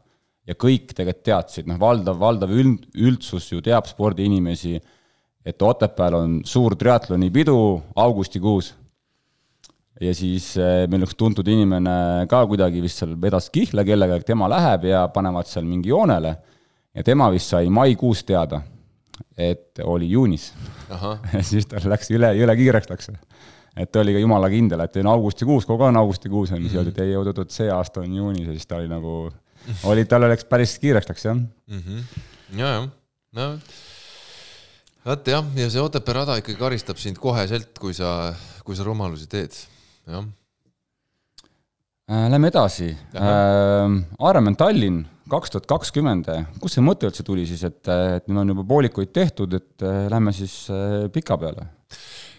[0.46, 4.78] ja kõik tegelikult teadsid, noh, valdav, valdav üld, üldsus ju teab spordiinimesi,
[5.44, 8.74] et Otepääl on suur triatloni pidu augustikuus.
[10.00, 14.32] ja siis eh, meil üks tuntud inimene ka kuidagi vist seal vedas kihla kellegagi, et
[14.32, 16.36] tema läheb ja panevad seal mingi joonele.
[16.94, 18.62] ja tema vist sai maikuus teada
[19.36, 20.52] et oli juunis.
[21.48, 23.10] siis tal läks üle, jõle kiireks läks.
[23.76, 26.78] et ta oli ka jumala kindel, et on augustikuus, kogu aeg on augustikuus on, siis
[26.78, 29.16] öeldi, et ei, oot-oot, see aasta on juunis ja siis ta oli nagu,
[29.90, 31.82] oli, tal läks päris kiireks läks jah mm.
[31.82, 32.24] -hmm.
[32.56, 32.88] ja, jah,
[33.36, 33.50] no
[35.06, 38.32] vot jah, ja see Otepää rada ikkagi karistab sind koheselt, kui sa,
[38.64, 39.52] kui sa rumalusi teed,
[40.06, 40.24] jah
[42.10, 42.30] äh,.
[42.30, 44.00] Lähme edasi äh,.
[44.30, 46.28] Ironman Tallinn kaks tuhat kakskümmend,
[46.62, 50.06] kust see mõte üldse tuli siis, et, et nüüd on juba poolikuid tehtud, et äh,
[50.12, 51.68] lähme siis äh, pika peale?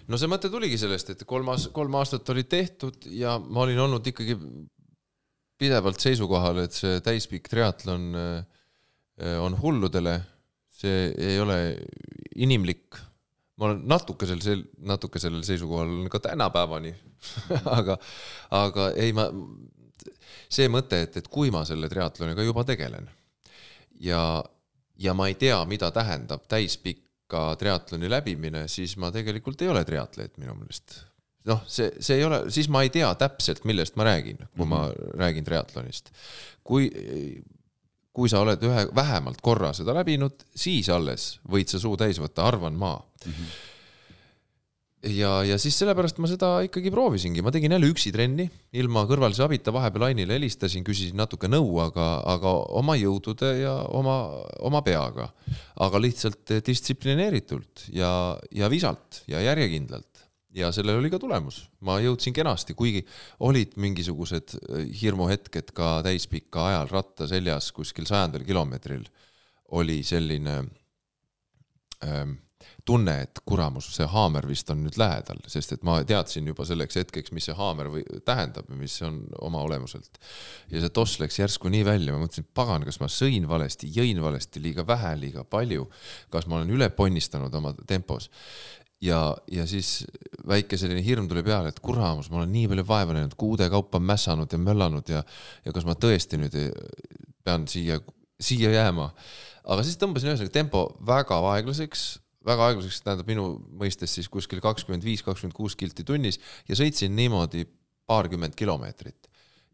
[0.07, 3.83] no see mõte tuligi sellest, et kolm aast-, kolm aastat oli tehtud ja ma olin
[3.87, 4.37] olnud ikkagi
[5.57, 10.19] pidevalt seisukohal, et see täispikk triatlon äh, on hulludele,
[10.77, 11.59] see ei ole
[12.37, 12.99] inimlik.
[13.57, 16.91] ma olen natuke sel, natuke sellel seisukohal ka tänapäevani
[17.79, 17.95] aga,
[18.53, 19.25] aga ei, ma
[20.49, 23.09] see mõte, et, et kui ma selle triatloniga juba tegelen
[23.99, 24.43] ja,
[24.97, 30.37] ja ma ei tea, mida tähendab täispikka triatloni läbimine, siis ma tegelikult ei ole triatleet
[30.41, 31.01] minu meelest.
[31.47, 34.63] noh, see, see ei ole, siis ma ei tea täpselt, millest ma räägin, kui mm
[34.63, 34.67] -hmm.
[34.67, 35.19] ma mhm.
[35.19, 36.11] räägin triatlonist.
[36.63, 36.91] kui,
[38.13, 42.43] kui sa oled ühe, vähemalt korra seda läbinud, siis alles võid sa suu täis võtta,
[42.43, 42.95] arvan ma
[43.25, 43.31] mm.
[43.31, 43.66] -hmm
[45.05, 48.47] ja, ja siis sellepärast ma seda ikkagi proovisingi, ma tegin jälle üksi trenni,
[48.79, 54.17] ilma kõrvalise abita, vahepeal Ainile helistasin, küsisin natuke nõu, aga, aga oma jõudude ja oma,
[54.65, 55.29] oma peaga.
[55.79, 58.09] aga lihtsalt distsiplineeritult ja,
[58.51, 60.25] ja visalt ja järjekindlalt.
[60.57, 63.03] ja sellel oli ka tulemus, ma jõudsin kenasti, kuigi
[63.45, 64.57] olid mingisugused
[65.01, 69.05] hirmuhetked ka täispika ajal ratta seljas kuskil sajandal kilomeetril
[69.77, 70.63] oli selline
[72.03, 72.37] ähm,
[72.87, 76.99] tunne, et kuramus, see haamer vist on nüüd lähedal, sest et ma teadsin juba selleks
[77.01, 80.19] hetkeks, mis see haamer või tähendab ja mis see on oma olemuselt.
[80.71, 84.21] ja see toss läks järsku nii välja, ma mõtlesin, pagan, kas ma sõin valesti, jõin
[84.23, 85.89] valesti, liiga vähe, liiga palju.
[86.33, 88.29] kas ma olen üle ponnistanud oma tempos
[89.03, 89.21] ja,
[89.51, 90.05] ja siis
[90.47, 93.99] väike selline hirm tuli peale, et kuramus, ma olen nii palju vaeva näinud, kuude kaupa
[93.99, 95.23] mässanud ja möllanud ja,
[95.65, 96.55] ja kas ma tõesti nüüd
[97.45, 97.99] pean siia,
[98.39, 99.11] siia jääma.
[99.67, 102.07] aga siis tõmbasin ühesõnaga tempo väga aeglaseks
[102.47, 103.47] väga aeglaseks, tähendab minu
[103.79, 106.39] mõistes siis kuskil kakskümmend viis, kakskümmend kuus kilti tunnis
[106.69, 107.65] ja sõitsin niimoodi
[108.07, 109.27] paarkümmend kilomeetrit.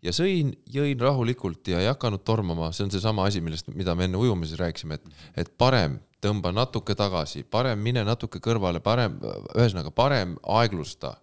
[0.03, 4.09] ja sõin, jõin rahulikult ja ei hakanud tormama, see on seesama asi, millest, mida me
[4.09, 9.19] enne ujumises rääkisime, et, et parem tõmba natuke tagasi, parem mine natuke kõrvale, parem,
[9.55, 11.17] ühesõnaga parem aeglusta.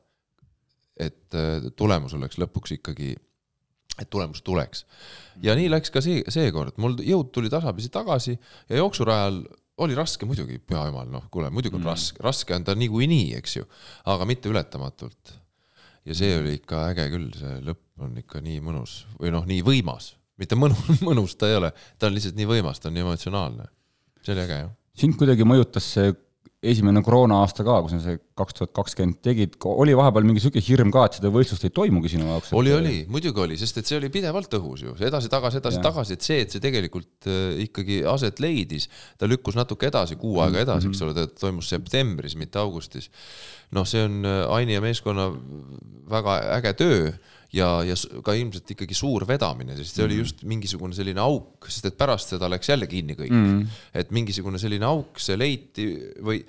[1.01, 3.15] et äh, tulemus oleks lõpuks ikkagi,
[4.01, 4.85] et tulemus tuleks.
[5.43, 8.39] ja nii läks ka see, seekord, mul jõud tuli tasapisi tagasi
[8.69, 9.43] ja jooksurajal
[9.85, 11.91] oli raske muidugi, püha jumal, noh, kuule, muidugi on mm.
[11.91, 13.69] raske, raske on ta niikuinii, eks ju,
[14.13, 15.37] aga mitte ületamatult.
[16.09, 19.61] ja see oli ikka äge küll, see lõpp on ikka nii mõnus või noh, nii
[19.67, 23.07] võimas, mitte mõnus, mõnus ta ei ole, ta on lihtsalt nii võimas, ta on nii
[23.07, 23.69] emotsionaalne.
[24.25, 24.75] see oli äge, jah.
[25.05, 26.15] sind kuidagi mõjutas see
[26.61, 30.91] esimene koroona-aasta ka, kus sa see kaks tuhat kakskümmend tegid, oli vahepeal mingi sihuke hirm
[30.93, 32.53] ka, et seda võistlust ei toimugi sinu jaoks?
[32.57, 36.45] oli, oli, muidugi oli, sest et see oli pidevalt õhus ju, edasi-tagasi, edasi-tagasi, et see,
[36.45, 40.93] et see tegelikult äh, ikkagi aset leidis, ta lükkus natuke edasi, kuu aega edasi mm,
[40.93, 41.01] -hmm.
[41.01, 43.09] eks ole, ta toimus septembris, mitte augustis.
[43.73, 45.31] noh, see on äh, Aini ja meeskonna
[46.11, 47.13] väga äge töö
[47.55, 50.09] ja, ja ka ilmselt ikkagi suur vedamine, sest see mm.
[50.09, 53.33] oli just mingisugune selline auk, sest et pärast seda läks jälle kinni kõik.
[53.35, 53.81] Mm..
[54.03, 55.87] et mingisugune selline auk, see leiti
[56.27, 56.41] või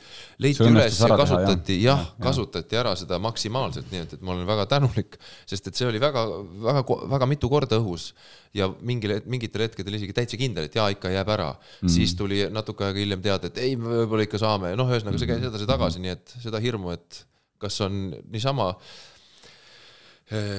[0.44, 4.46] leiti üles ja kasutati, jah ja,, kasutati ära seda maksimaalselt, nii et, et ma olen
[4.50, 5.18] väga tänulik,
[5.50, 6.26] sest et see oli väga,
[6.68, 6.86] väga,
[7.16, 8.12] väga mitu korda õhus.
[8.58, 11.54] Ja mingil, mingitel hetkedel isegi täitsa kindel, et jaa, ikka jääb ära.
[11.82, 11.92] Mm..
[11.94, 15.46] siis tuli natuke aega hiljem teada, et ei, võib-olla ikka saame, noh, ühesõnaga see käis
[15.48, 17.24] edasi-tagasi mm., nii et seda hirmu, et
[17.62, 18.72] kas on niisama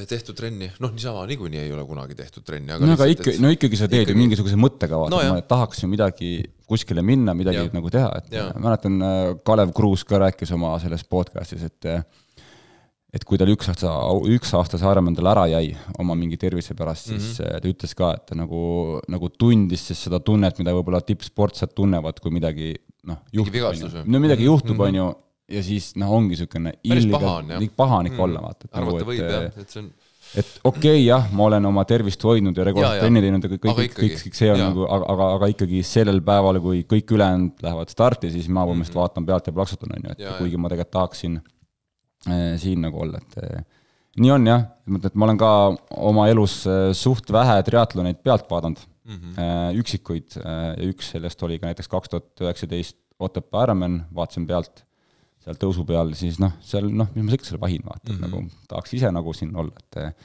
[0.08, 3.52] tehtud trenni, noh, niisama niikuinii ei ole kunagi tehtud trenni, aga no aga ikka, no
[3.54, 4.16] ikkagi sa teed ikkagi...
[4.16, 6.32] ju mingisuguse mõttekava no,, et ma tahaks ju midagi
[6.68, 7.70] kuskile minna, midagi ja.
[7.72, 8.50] nagu teha, et ja.
[8.60, 12.04] mäletan, äh, Kalev Kruus ka rääkis oma selles podcast'is, et äh,
[13.12, 13.90] et kui tal üks aasta,
[14.32, 17.60] üks aasta Saaremaa endale ära jäi oma mingi tervise pärast, siis mm -hmm.
[17.60, 18.62] ta ütles ka, et ta nagu,
[19.08, 22.72] nagu tundis siis seda tunnet, mida võib-olla tippsportlased tunnevad, kui midagi
[23.04, 24.86] noh, juhtub, no midagi juhtub, mhm.
[24.88, 25.10] on ju,
[25.52, 28.24] ja siis noh, ongi niisugune ilgelt, pahanik mm.
[28.26, 28.70] olla, vaata.
[28.72, 29.92] arvata nagu, võib jah, et see on
[30.38, 33.64] et okei okay,, jah, ma olen oma tervist hoidnud ja regulaarselt trenni teinud ja kõik,
[33.66, 34.68] kõik, kõik, kõik see on ja.
[34.70, 38.94] nagu, aga, aga, aga ikkagi sellel päeval, kui kõik ülejäänud lähevad starti, siis ma põhimõtteliselt
[38.94, 39.02] mm -hmm.
[39.02, 43.02] vaatan pealt ja plaksutan, on ju, et ja, kuigi ma tegelikult tahaksin äh, siin nagu
[43.04, 43.66] olla, et äh,
[44.22, 44.64] nii on jah,
[45.02, 45.52] et ma olen ka
[46.12, 49.78] oma elus äh, suht vähe triatloneid pealt vaadanud mm, -hmm.
[49.82, 54.84] üksikuid ja üks sellest oli ka näiteks kaks tuhat üheksateist Otepää Ironman, vaatasin pealt,
[55.42, 58.30] seal tõusu peal, siis noh, seal noh, mis ma seal vahin, vaata mm, -hmm.
[58.30, 60.16] nagu tahaks ise nagu siin olla, et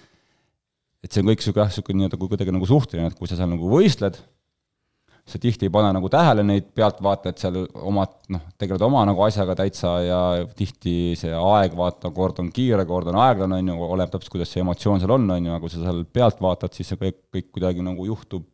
[1.05, 3.49] et see on kõik niisugune jah, niisugune nii-öelda kuidagi nagu suhteline, et kui sa seal
[3.51, 4.17] nagu võistled,
[5.27, 7.59] sa tihti ei pane nagu tähele neid pealtvaatajaid seal
[7.89, 10.19] omad, noh, tegeled oma nagu asjaga täitsa ja
[10.55, 14.53] tihti see aeg, vaata, kord on kiire, kord on aeglane, on ju, oleneb täpselt, kuidas
[14.53, 17.19] see emotsioon seal on, on ju, aga kui sa seal pealt vaatad, siis see kõik,
[17.35, 18.47] kõik kuidagi nagu juhtub,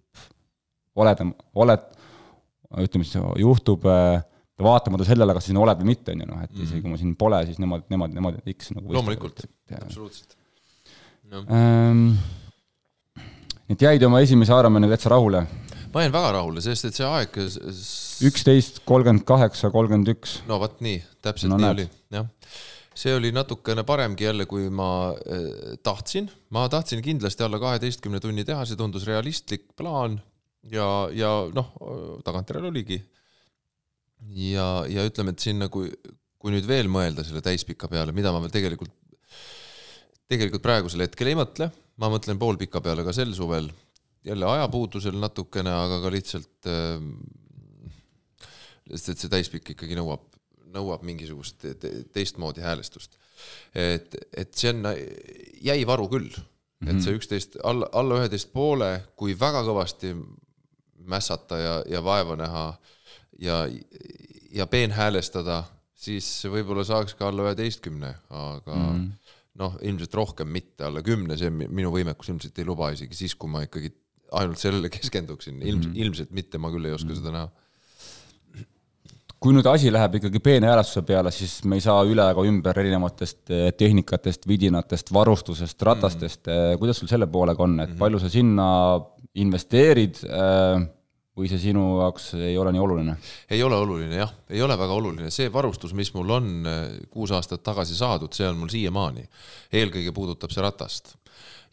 [0.98, 1.24] oled,
[1.66, 1.88] oled,
[2.82, 4.24] ütleme siis, juhtub äh,
[4.66, 7.02] vaatamata sellele, kas sa siin oled või mitte, on ju, noh, et isegi kui ma
[7.02, 9.44] siin pole, siis nemad, nemad, nemad X nagu loomulikult,
[9.80, 10.38] absoluutselt
[11.32, 11.44] no..
[11.50, 12.08] Ähm,
[13.72, 15.46] et jäid oma esimese Ironmaniga täitsa rahule
[15.94, 17.40] ma jäin väga rahule, sest et see aeg.
[18.28, 20.40] üksteist, kolmkümmend kaheksa, kolmkümmend üks.
[20.50, 21.82] no vot nii, täpselt no, nii näed.
[21.84, 22.60] oli, jah.
[22.98, 28.46] see oli natukene paremgi jälle, kui ma äh, tahtsin, ma tahtsin kindlasti alla kaheteistkümne tunni
[28.48, 30.18] teha, see tundus realistlik plaan
[30.72, 31.74] ja, ja noh,
[32.26, 33.02] tagantjärele oligi.
[34.32, 35.86] Ja, ja ütleme, et siin nagu,
[36.40, 38.94] kui nüüd veel mõelda selle täispika peale, mida ma veel tegelikult,
[40.32, 41.70] tegelikult praegusel hetkel ei mõtle,
[42.02, 43.70] ma mõtlen poolpika peale ka sel suvel
[44.24, 47.02] jälle ajapuudusel natukene, aga ka lihtsalt äh,,
[48.90, 50.24] sest et see täispikk ikkagi nõuab,
[50.74, 53.18] nõuab mingisugust te teistmoodi häälestust.
[53.76, 54.88] et, et see on,
[55.64, 56.90] jäi varu küll mm, -hmm.
[56.90, 57.20] et see mhm.
[57.20, 60.16] üksteist, alla, alla üheteist poole, kui väga kõvasti
[61.04, 62.66] mässata ja, ja vaeva näha
[63.42, 63.64] ja,
[64.54, 65.64] ja peenhäälestada,
[65.96, 69.10] siis võib-olla saaks ka alla üheteistkümne, aga mm.
[69.62, 73.52] noh, ilmselt rohkem mitte, alla kümne, see minu võimekus ilmselt ei luba isegi siis, kui
[73.52, 73.94] ma ikkagi
[74.34, 77.52] ainult sellele keskenduksin, ilms- mm, ilmselt mitte, ma küll ei oska mm seda näha.
[79.44, 82.78] Kui nüüd asi läheb ikkagi peene häälestuse peale, siis me ei saa üle ega ümber
[82.80, 86.48] erinevatest eh, tehnikatest, vidinatest, varustusest, ratastest.
[86.48, 88.00] Mm, kuidas sul selle poolega on, et -hmm.
[88.00, 88.68] palju sa sinna
[89.36, 90.86] investeerid eh,
[91.38, 93.16] või see sinu jaoks ei ole nii oluline?
[93.50, 96.70] ei ole oluline jah, ei ole väga oluline, see varustus, mis mul on
[97.14, 99.26] kuus aastat tagasi saadud, see on mul siiamaani.
[99.74, 101.16] eelkõige puudutab see ratast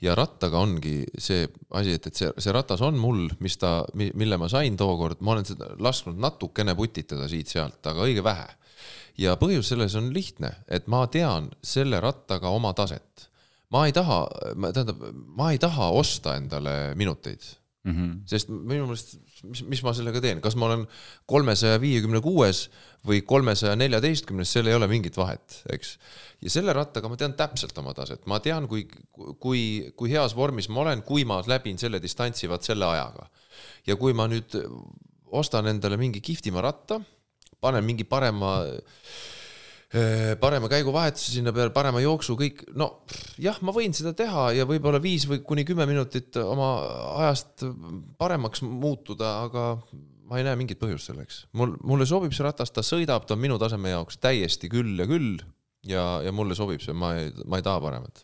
[0.01, 1.45] ja rattaga ongi see
[1.77, 5.35] asi, et, et see, see ratas on mul, mis ta, mille ma sain tookord, ma
[5.37, 8.49] olen seda lasknud natukene putitada siit-sealt, aga õige vähe.
[9.21, 13.29] ja põhjus selles on lihtne, et ma tean selle rattaga oma taset.
[13.71, 14.25] ma ei taha,
[14.73, 15.05] tähendab,
[15.37, 17.93] ma ei taha osta endale minuteid mm.
[17.93, 18.15] -hmm.
[18.29, 19.15] sest minu meelest,
[19.45, 20.87] mis, mis ma sellega teen, kas ma olen
[21.31, 22.69] kolmesaja viiekümne kuues
[23.07, 25.97] või kolmesaja neljateistkümnes, seal ei ole mingit vahet, eks.
[26.43, 28.87] ja selle rattaga ma tean täpselt oma taset, ma tean, kui,
[29.41, 29.63] kui,
[29.97, 33.29] kui heas vormis ma olen, kui ma läbin selle distantsi vaat selle ajaga.
[33.87, 34.57] ja kui ma nüüd
[35.31, 37.01] ostan endale mingi kihvtima ratta,
[37.61, 39.01] panen mingi parema äh,
[40.41, 43.03] parema käiguvahetuse sinna peale, parema jooksu, kõik, no
[43.43, 46.69] jah, ma võin seda teha ja võib-olla viis või kuni kümme minutit oma
[47.25, 47.65] ajast
[48.21, 49.65] paremaks muutuda, aga
[50.31, 51.41] ma ei näe mingit põhjust selleks.
[51.59, 55.09] mul, mulle sobib see ratas, ta sõidab, ta on minu taseme jaoks täiesti küll ja
[55.11, 55.41] küll
[55.91, 58.23] ja, ja mulle sobib see, ma ei, ma ei taha paremat.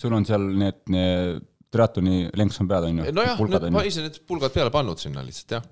[0.00, 3.12] sul on seal need, need triatloni lenks on peal, on ju?
[3.12, 5.68] nojah, ma ise need pulgad peale pannud sinna lihtsalt, jah.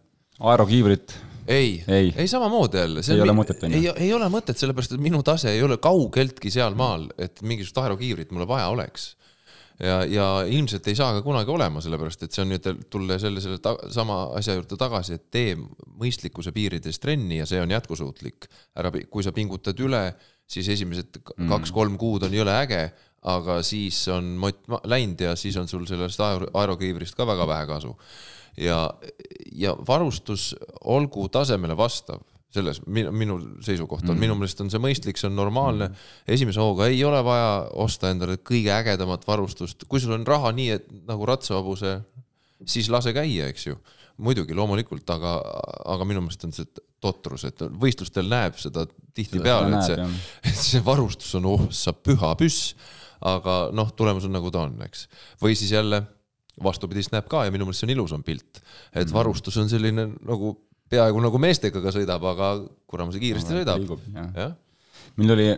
[0.53, 1.17] aerokiivrit?
[1.49, 3.05] Ei, ei, ei samamoodi jälle.
[3.13, 3.93] ei ole mõtet, on ju?
[3.97, 8.49] ei, ole mõtet, sellepärast et minu tase ei ole kaugeltki sealmaal, et mingisugust aerokiivrit mulle
[8.51, 9.15] vaja oleks
[9.81, 13.43] ja, ja ilmselt ei saa ka kunagi olema, sellepärast et see on nüüd tulla selle,
[13.45, 18.49] selle ta, sama asja juurde tagasi, et tee mõistlikkuse piirides trenni ja see on jätkusuutlik.
[18.77, 20.05] ära, kui sa pingutad üle,
[20.49, 21.51] siis esimesed mm.
[21.53, 22.87] kaks-kolm kuud on jõle äge,
[23.27, 27.93] aga siis on mott läinud ja siis on sul sellest aerokiivrist ka väga vähe kasu.
[28.57, 28.79] Ja,
[29.53, 30.55] ja varustus
[30.85, 32.23] olgu tasemele vastav
[32.57, 35.91] selles minu, minu seisukoht on mm., minu meelest on see mõistlik, see on normaalne
[36.31, 37.51] esimese hooga ei ole vaja
[37.85, 41.99] osta endale kõige ägedamat varustust, kui sul on raha nii, et nagu ratsahobuse,
[42.65, 43.79] siis lase käia, eks ju.
[44.17, 45.37] muidugi, loomulikult, aga,
[45.93, 46.69] aga minu meelest on see
[47.05, 48.87] totrus, et võistlustel näeb seda
[49.17, 50.07] tihtipeale, et see,
[50.49, 52.73] et see varustus on, oh sa püha püss.
[53.27, 55.07] aga noh, tulemus on nagu ta on, eks.
[55.41, 56.03] või siis jälle
[56.63, 59.15] vastupidist näeb ka ja minu meelest see on ilusam pilt, et mm.
[59.15, 60.55] varustus on selline nagu
[60.91, 62.53] peaaegu nagu meestega ka sõidab, aga
[62.89, 64.55] kuram see kiiresti no, sõidab.
[65.19, 65.49] meil oli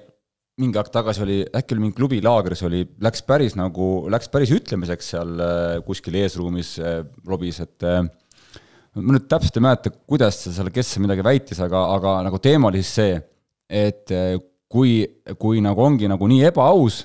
[0.58, 5.12] mingi aeg tagasi oli, äkki oli mingi klubilaagris oli, läks päris nagu, läks päris ütlemiseks
[5.14, 8.02] seal äh, kuskil eesruumis äh, lobis, et äh,
[8.98, 12.82] ma nüüd täpselt ei mäleta, kuidas seal, kes midagi väitis, aga, aga nagu teema oli
[12.82, 13.20] siis see,
[13.68, 14.10] et
[14.72, 15.02] kui,
[15.38, 17.04] kui nagu ongi nagu nii ebaaus,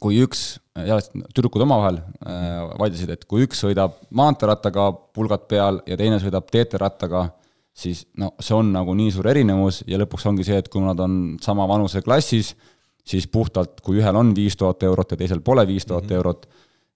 [0.00, 0.58] kui üks
[1.34, 7.28] tüdrukud omavahel äh, vaidlesid, et kui üks sõidab maanteerattaga pulgad peal ja teine sõidab TT-rattaga,
[7.76, 11.00] siis no see on nagu nii suur erinevus ja lõpuks ongi see, et kui nad
[11.04, 12.54] on sama vanuse klassis,
[13.06, 16.16] siis puhtalt, kui ühel on viis tuhat eurot ja teisel pole viis tuhat Mhm.
[16.18, 16.46] eurot,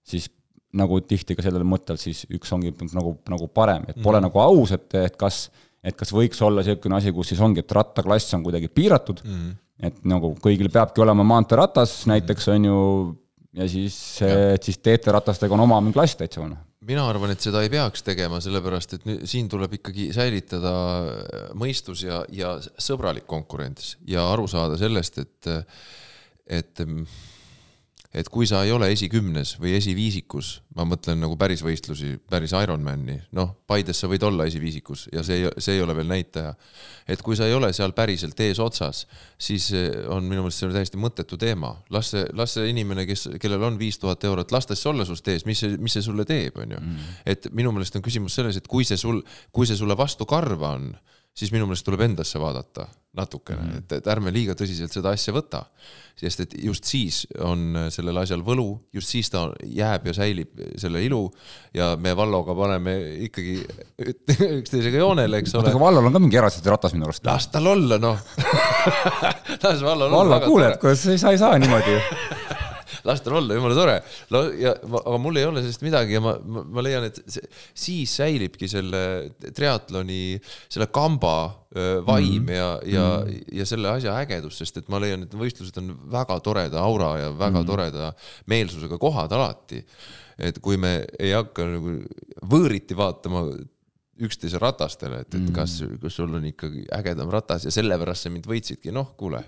[0.03, 0.29] siis
[0.73, 4.27] nagu tihti ka sellel mõttel, siis üks ongi nagu, nagu parem, et pole Mhm.
[4.27, 5.49] nagu aus, et, et kas,
[5.83, 9.31] et kas võiks olla niisugune asi, kus siis ongi, et rattaklass on kuidagi piiratud mm,
[9.31, 9.51] Mhm.
[9.81, 12.81] Et nagu kõigil peabki olema maanteeratas näiteks, on ju,
[13.57, 16.55] ja siis, et siis TT-ratastega on oma mingi klass täitsa, on
[16.87, 20.71] mina arvan, et seda ei peaks tegema, sellepärast et nüüd siin tuleb ikkagi säilitada
[21.57, 25.51] mõistus ja, ja sõbralik konkurents ja aru saada sellest, et,
[26.49, 26.83] et
[28.13, 33.15] et kui sa ei ole esikümnes või esiviisikus, ma mõtlen nagu päris võistlusi, päris Ironmani,
[33.37, 36.53] noh, Paides sa võid olla esiviisikus ja see ei, see ei ole veel näitaja.
[37.07, 39.05] et kui sa ei ole seal päriselt eesotsas,
[39.39, 39.69] siis
[40.11, 41.71] on minu meelest see on täiesti mõttetu teema.
[41.89, 45.07] las see, las see inimene, kes, kellel on viis tuhat eurot, las ta siis olla
[45.07, 46.83] sinust ees, mis see, mis see sulle teeb, on ju.
[47.25, 50.75] et minu meelest on küsimus selles, et kui see sul, kui see sulle vastu karva
[50.75, 50.91] on,
[51.37, 53.77] siis minu meelest tuleb endasse vaadata natukene mm, -hmm.
[53.77, 55.65] et, et ärme liiga tõsiselt seda asja võta.
[56.15, 61.03] sest et just siis on sellel asjal võlu, just siis ta jääb ja säilib selle
[61.03, 61.31] ilu
[61.73, 62.95] ja me Valloga paneme
[63.27, 63.57] ikkagi
[64.61, 67.25] üksteisega joonele, eks ole aga Vallol on ka mingi erasõiduratas minu arust.
[67.25, 68.19] las tal olla, noh
[69.63, 70.73] las Vallol Valla, väga kuule, tore.
[70.73, 71.99] et kuidas sa ei saa, niimoodi.
[73.07, 73.97] las tal olla, jumala tore.
[74.33, 77.49] no ja, aga mul ei ole sellest midagi ja ma, ma, ma leian, et see,
[77.85, 79.03] siis säilibki selle
[79.41, 80.37] triatloni,
[80.71, 81.35] selle kamba
[82.05, 85.77] vaim mm ja, ja mm, ja selle asja ägedus, sest et ma leian, et võistlused
[85.79, 88.09] on väga toreda aura ja väga mm toreda
[88.51, 89.79] meelsusega kohad alati.
[90.41, 91.93] et kui me ei hakka nagu
[92.49, 93.45] võõriti vaatama
[94.21, 98.49] üksteise ratastele, et, et kas, kas sul on ikkagi ägedam ratas ja sellepärast sa mind
[98.49, 99.41] võitsidki, noh, kuule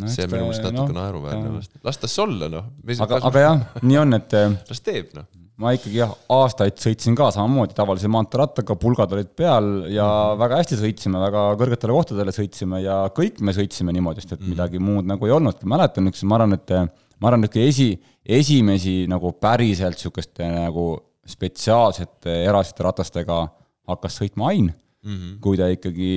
[0.00, 2.66] No see on minu meelest natuke no, naeruväärne, las ta siis olla, noh.
[3.04, 4.34] aga, aga jah, nii on, et
[4.66, 5.28] las teeb, noh.
[5.62, 10.40] ma ikkagi jah, aastaid sõitsin ka samamoodi tavalise maanteerattaga, pulgad olid peal ja mm.
[10.42, 14.54] väga hästi sõitsime, väga kõrgetele kohtadele sõitsime ja kõik me sõitsime niimoodi, sest et mm.
[14.56, 16.74] midagi muud nagu ei olnudki, mäletan üks, ma arvan, et
[17.22, 17.92] ma arvan, et esi,
[18.26, 20.88] esimesi nagu päriselt niisuguste nagu
[21.30, 23.44] spetsiaalsete erasite ratastega
[23.88, 24.74] hakkas sõitma Ain
[25.04, 25.38] mm, -hmm.
[25.44, 26.10] kui ta ikkagi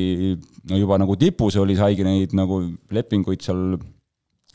[0.70, 3.78] no juba nagu tipus oli, saigi neid nagu lepinguid seal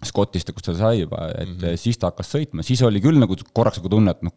[0.02, 1.76] Scottist, kus ta sai juba, et mm -hmm.
[1.78, 4.32] siis ta hakkas sõitma, siis oli küll nagu korraks nagu tunne, et noh,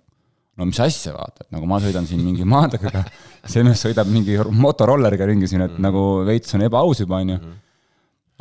[0.57, 3.03] no mis asja, vaata, et nagu ma sõidan siin mingi maanteega,
[3.51, 5.87] see mees sõidab mingi motorolleriga ringi siin, et mm -hmm.
[5.87, 7.39] nagu veits on ebaaus juba, onju.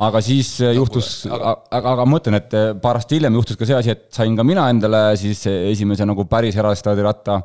[0.05, 2.51] aga siis juhtus, aga, aga, aga ma mõtlen, et
[2.81, 6.25] paar aastat hiljem juhtus ka see asi, et sain ka mina endale siis esimese nagu
[6.25, 7.41] päris erastadiratta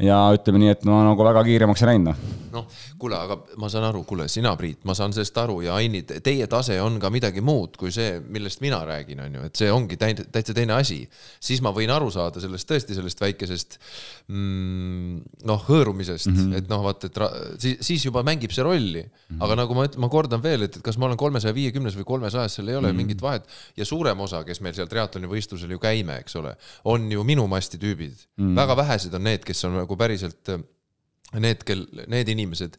[0.00, 2.66] ja ütleme nii, et no nagu väga kiiremaks ei läinud, noh noh,
[3.00, 6.46] kuule, aga ma saan aru, kuule, sina, Priit, ma saan sellest aru ja Aini, teie
[6.50, 9.98] tase on ka midagi muud kui see, millest mina räägin, on ju, et see ongi
[10.00, 11.00] täitsa teine asi.
[11.40, 13.78] siis ma võin aru saada sellest tõesti sellest väikesest
[14.28, 16.58] mm, noh, hõõrumisest mm, -hmm.
[16.60, 19.10] et noh, vaata, et siis, siis juba mängib see rolli mm.
[19.10, 19.44] -hmm.
[19.44, 22.08] aga nagu ma ütlen, ma kordan veel, et, et kas ma olen kolmesaja viiekümnes või
[22.08, 22.96] kolmesajas, seal ei ole mm -hmm.
[23.04, 23.46] mingit vahet
[23.76, 27.46] ja suurem osa, kes meil seal triatloni võistlusel ju käime, eks ole, on ju minu
[27.46, 28.44] masti tüübid mm.
[28.44, 28.56] -hmm.
[28.56, 30.54] väga vähesed on need, kes on nagu päriselt
[31.38, 32.76] need, kel, need inimesed,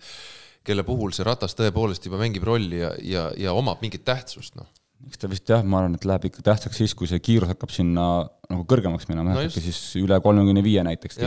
[0.68, 4.70] kelle puhul see ratas tõepoolest juba mängib rolli ja, ja, ja omab mingit tähtsust, noh.
[5.08, 7.74] eks ta vist jah, ma arvan, et läheb ikka tähtsaks siis, kui see kiirus hakkab
[7.74, 8.06] sinna
[8.52, 11.20] nagu kõrgemaks minema no, äkki siis üle kolmekümne viie näiteks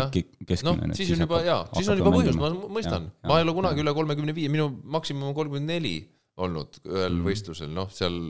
[0.47, 0.91] keskmine.
[0.93, 3.85] noh, siis on juba jaa, siis on juba põhjust, ma mõistan, ma ei ole kunagi
[3.85, 5.97] üle kolmekümne viie, minu maksimum on kolmkümmend neli
[6.45, 7.27] olnud ühel mm.
[7.27, 8.21] võistlusel, noh, seal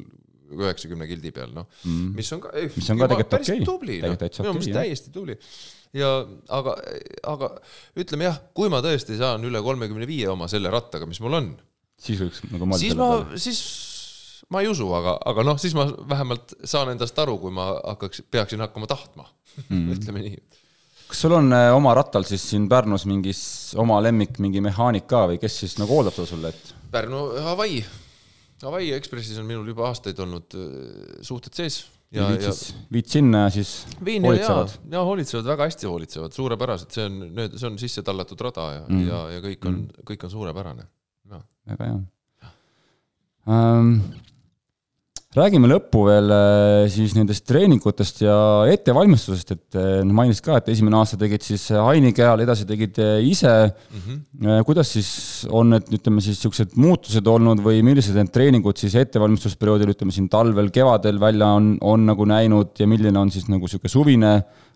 [0.54, 3.96] üheksakümne kildi peal, noh mm., mis on ka, mis on ka tegelikult okei okay., tubli,
[4.04, 5.36] noh, minu meelest täiesti tubli
[5.94, 6.10] ja
[6.52, 6.74] aga,
[7.30, 7.50] aga
[8.00, 11.50] ütleme jah, kui ma tõesti saan üle kolmekümne viie oma selle rattaga, mis mul on,
[12.00, 13.62] siis võiks nagu mõelda siis ma, siis
[14.52, 18.24] ma ei usu, aga, aga noh, siis ma vähemalt saan endast aru, kui ma hakkaks,
[18.34, 19.28] peaksin hakkama tahtma
[19.68, 20.38] mm., ütleme nii.
[21.08, 23.42] kas sul on oma rattal siis siin Pärnus mingis
[23.80, 26.74] oma lemmik, mingi mehaanik ka või kes siis nagu hooldab seda sulle, et?
[26.94, 27.82] Pärnu Hawaii,
[28.66, 30.58] Hawaii Ekspressis on minul juba aastaid olnud
[31.26, 31.84] suhted sees
[32.14, 33.72] ja, siis, viid sinna ja siis
[34.04, 34.74] viin hoolitsevad?
[34.76, 38.66] ja, ja hoolitsevad, väga hästi hoolitsevad, suurepärased, see on, need, see on sisse tallatud rada
[38.78, 40.86] ja mm., ja, ja kõik on mm., kõik on suurepärane.
[41.70, 42.52] väga hea
[43.50, 43.96] ähm,
[45.34, 46.32] räägime lõppu veel
[46.92, 48.36] siis nendest treeningutest ja
[48.70, 53.52] ettevalmistusest, et noh, mainisid ka, et esimene aasta tegid siis Haini kehal, edasi tegid ise
[53.66, 54.04] mm.
[54.04, 54.66] -hmm.
[54.68, 55.10] kuidas siis
[55.50, 60.28] on need, ütleme siis niisugused muutused olnud või millised need treeningud siis ettevalmistusperioodil, ütleme siin
[60.30, 64.34] talvel, kevadel välja on, on nagu näinud ja milline on siis nagu niisugune suvine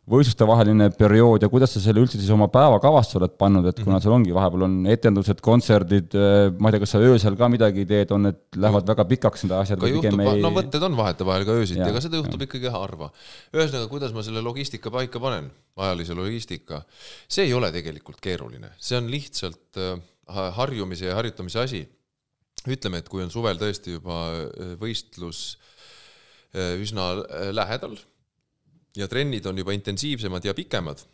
[0.09, 4.15] võistlustevaheline periood ja kuidas sa selle üldse siis oma päevakavasse oled pannud, et kuna seal
[4.17, 6.17] ongi, vahepeal on etendused, kontserdid,
[6.59, 9.55] ma ei tea, kas sa öösel ka midagi teed, on need, lähevad väga pikaks need
[9.59, 12.49] asjad või pigem ei no võtted on vahetevahel ka öösiti, aga seda juhtub ja.
[12.49, 13.11] ikkagi harva.
[13.55, 16.83] ühesõnaga, kuidas ma selle logistika paika panen, ajalise logistika,
[17.29, 19.83] see ei ole tegelikult keeruline, see on lihtsalt
[20.59, 21.87] harjumise ja harjutamise asi.
[22.69, 24.27] ütleme, et kui on suvel tõesti juba
[24.81, 25.59] võistlus
[26.55, 27.99] üsna äh, lähedal
[28.99, 31.05] ja trennid on juba intensiivsemad ja pikemad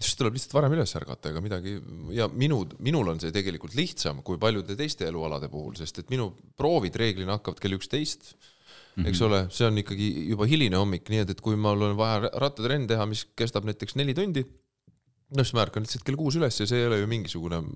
[0.00, 1.74] siis tuleb lihtsalt varem üles ärgata, ega midagi
[2.16, 6.30] ja minu, minul on see tegelikult lihtsam kui paljude teiste elualade puhul, sest et minu
[6.58, 9.10] proovid reeglina hakkavad kell üksteist mm, -hmm.
[9.10, 12.32] eks ole, see on ikkagi juba hiline hommik, nii et, et kui mul on vaja
[12.32, 14.44] rattatrenn teha, mis kestab näiteks neli tundi,
[15.36, 17.70] no siis ma ärkan lihtsalt kell kuus üles ja see ei ole ju mingisugune mm.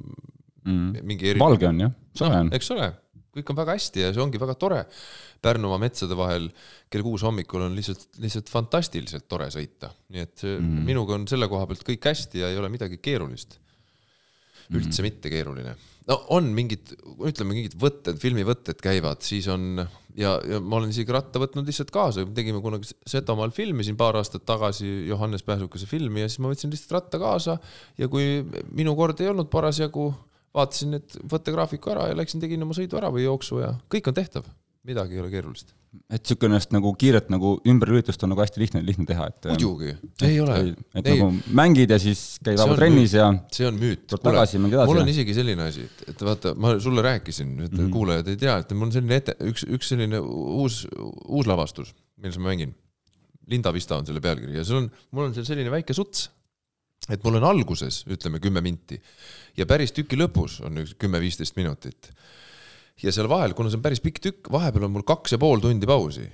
[0.64, 1.02] -hmm.
[1.02, 1.44] mingi eriline.
[1.44, 2.52] valge on jah, soe on.
[2.56, 2.92] eks ole,
[3.34, 4.82] kõik on väga hästi ja see ongi väga tore.
[5.44, 6.48] Pärnumaa metsade vahel
[6.92, 10.86] kell kuus hommikul on lihtsalt, lihtsalt fantastiliselt tore sõita, nii et mm.
[10.86, 13.58] minuga on selle koha pealt kõik hästi ja ei ole midagi keerulist.
[14.70, 15.04] üldse mm.
[15.04, 15.74] mitte keeruline.
[16.08, 19.84] no on mingid, ütleme, mingid võtted, filmivõtted käivad, siis on
[20.18, 24.18] ja, ja ma olen isegi ratta võtnud lihtsalt kaasa, tegime kunagi Setomaal filmi siin paar
[24.20, 27.58] aastat tagasi, Johannes Pääsukese filmi ja siis ma võtsin lihtsalt ratta kaasa
[27.98, 30.12] ja kui minu kord ei olnud parasjagu
[30.54, 34.16] vaatasin need võttegraafiku ära ja läksin, tegin oma sõidu ära või jooksu ja kõik on
[34.16, 34.46] tehtav,
[34.86, 35.72] midagi ei ole keerulist.
[36.10, 39.94] et niisugune nagu kiiret nagu ümberlülitust on nagu hästi lihtne, lihtne teha, et muidugi,
[40.26, 40.58] ei ole.
[40.94, 41.18] et ei.
[41.18, 44.06] nagu mängid ja siis käid vaba trennis ja see on müüt.
[44.10, 44.92] tuleb tagasi, mängid edasi.
[44.92, 47.92] mul on isegi selline asi, et, et vaata, ma sulle rääkisin, et mm -hmm.
[47.94, 50.84] kuulajad ei tea, et mul on selline ette, üks, üks selline uus,
[51.26, 52.74] uus lavastus, milles ma mängin.
[53.46, 56.30] Linda Vista on selle pealkiri ja sul on, mul on seal selline väike suts
[57.12, 59.00] et mul on alguses, ütleme kümme minti
[59.58, 62.10] ja päris tüki lõpus on üks kümme-viisteist minutit.
[63.02, 65.62] ja seal vahel, kuna see on päris pikk tükk, vahepeal on mul kaks ja pool
[65.62, 66.24] tundi pausi.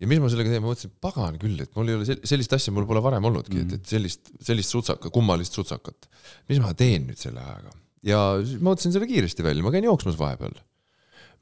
[0.00, 2.74] ja mis ma sellega teen, ma mõtlesin, pagan küll, et mul ei ole sellist asja,
[2.74, 3.74] mul pole varem olnudki mm, -hmm.
[3.74, 6.08] et, et sellist, sellist sutsaka, kummalist sutsakat.
[6.48, 7.74] mis ma teen nüüd selle ajaga?
[8.06, 10.54] ja siis ma mõtlesin selle kiiresti välja, ma käin jooksmas vahepeal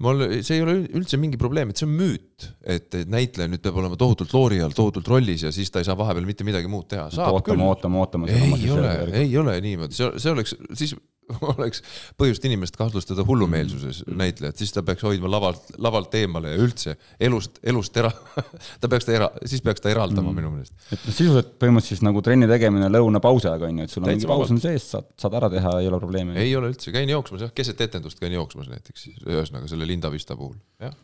[0.03, 3.79] mul, see ei ole üldse mingi probleem, et see on müüt, et näitleja nüüd peab
[3.83, 6.89] olema tohutult loori all, tohutult rollis ja siis ta ei saa vahepeal mitte midagi muud
[6.91, 7.09] teha.
[7.31, 8.31] ootama, ootama, ootama.
[8.31, 10.97] ei ole, ei ole niimoodi, see, see oleks, siis
[11.55, 11.83] oleks
[12.21, 14.17] põhjust inimest kahtlustada hullumeelsuses mm.
[14.21, 18.13] näitlejat, siis ta peaks hoidma lavalt, lavalt eemale ja üldse elust, elust era-
[18.81, 20.41] ta peaks ta era-, siis peaks ta eraldama mm.
[20.41, 20.77] minu meelest.
[20.91, 24.13] et noh, sisuliselt põhimõtteliselt siis nagu trenni tegemine lõunapausi ajaga on ju, et sul on
[24.13, 26.39] mingi paus on sees, saad, saad ära teha, ei ole probleemi.
[26.41, 30.37] ei ole üldse, käin jooksmas jah, keset etendust käin jooksmas näiteks, ühesõnaga selle Linda Vista
[30.39, 30.95] puhul, jah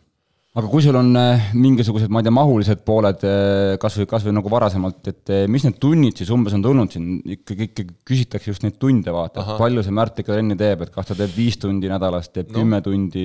[0.50, 4.24] aga kui sul on äh, mingisugused, ma ei tea, mahulised pooled äh, kas või, kas
[4.26, 7.94] või nagu varasemalt, et äh, mis need tunnid siis umbes on tulnud siin, ikkagi, ikkagi
[8.10, 11.30] küsitakse just neid tunde, vaata, palju see Märt ikka trenni teeb, et kas ta teeb
[11.36, 13.24] viis tundi nädalas, teeb no, kümme tundi?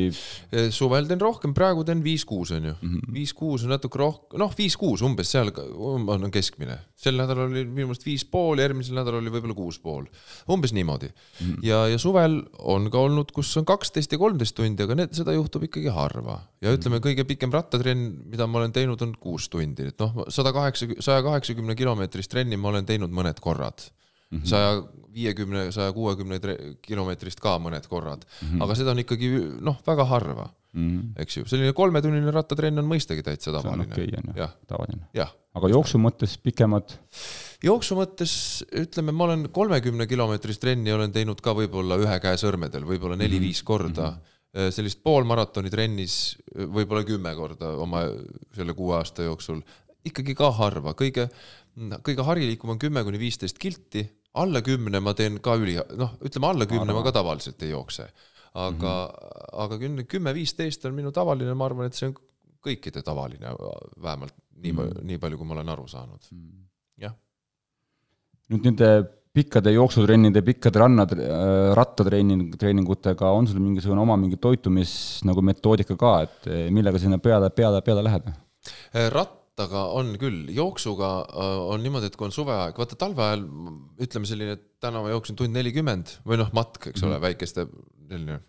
[0.75, 3.15] suvel teen rohkem, praegu teen viis-kuus, on ju mm -hmm..
[3.17, 6.77] viis-kuus on natuke rohkem, noh, viis-kuus umbes seal on keskmine.
[6.95, 10.05] sel nädalal oli minu meelest viis pool, järgmisel nädalal oli võib-olla kuus pool.
[10.49, 11.47] umbes niimoodi mm.
[11.47, 11.57] -hmm.
[11.65, 15.33] ja, ja suvel on ka olnud, kus on kaksteist ja kolmteist tundi, aga need, seda
[15.33, 16.41] juhtub ikkagi harva.
[16.61, 20.25] ja ütleme, kõige kõige pikem rattatrenn, mida ma olen teinud, on kuus tundi, et noh,
[20.33, 23.87] sada kaheksa, saja kaheksakümne kilomeetrist trenni ma olen teinud mõned korrad.
[24.33, 24.45] Mhm.
[24.49, 24.83] saja
[25.15, 26.39] viiekümne, saja kuuekümne
[26.83, 28.63] kilomeetrist ka mõned korrad mm, -hmm.
[28.65, 29.29] aga seda on ikkagi
[29.63, 31.21] noh, väga harva mm, -hmm.
[31.21, 33.85] eks ju, selline kolmetunnine rattatrenn on mõistagi täitsa tavaline.
[33.85, 35.07] okei okay, on ju, tavaline.
[35.53, 36.97] aga jooksu mõttes pikemad?
[37.63, 42.83] jooksu mõttes ütleme, ma olen kolmekümne kilomeetrist trenni olen teinud ka võib-olla ühe käe sõrmedel,
[42.83, 44.15] võib-olla neli-viis korda mm.
[44.15, 44.33] -hmm
[44.71, 48.05] sellist poolmaratoni trennis äh, võib-olla kümme korda oma
[48.55, 49.61] selle kuue aasta jooksul,
[50.05, 51.27] ikkagi ka harva, kõige,
[52.05, 54.05] kõige harilikum on kümme kuni viisteist kilti,
[54.39, 58.09] alla kümne ma teen ka üli, noh, ütleme alla kümne ma ka tavaliselt ei jookse.
[58.55, 59.63] aga mm, -hmm.
[59.63, 62.13] aga kümme, kümme-viisteist on minu tavaline, ma arvan, et see on
[62.63, 63.51] kõikide tavaline,
[64.01, 65.03] vähemalt nii mm, -hmm.
[65.03, 66.63] nii palju, kui ma olen aru saanud, mhm.
[66.97, 67.15] jah.
[68.49, 68.89] nüüd nende
[69.35, 74.95] pikkade jooksutrennide, pikkade rannad, äh, rattatreening, treeningutega on sul mingisugune oma mingi toitumis
[75.27, 78.29] nagu metoodika ka, et eh, millega sinna peale, peale, peale lähed?
[78.95, 83.47] Äh, rattaga on küll, jooksuga äh, on niimoodi, et kui on suveaeg, vaata talve ajal
[84.07, 87.11] ütleme selline, et täna ma jooksin tund nelikümmend või noh, matk, eks mm -hmm.
[87.11, 87.67] ole, väikeste
[88.09, 88.39] selline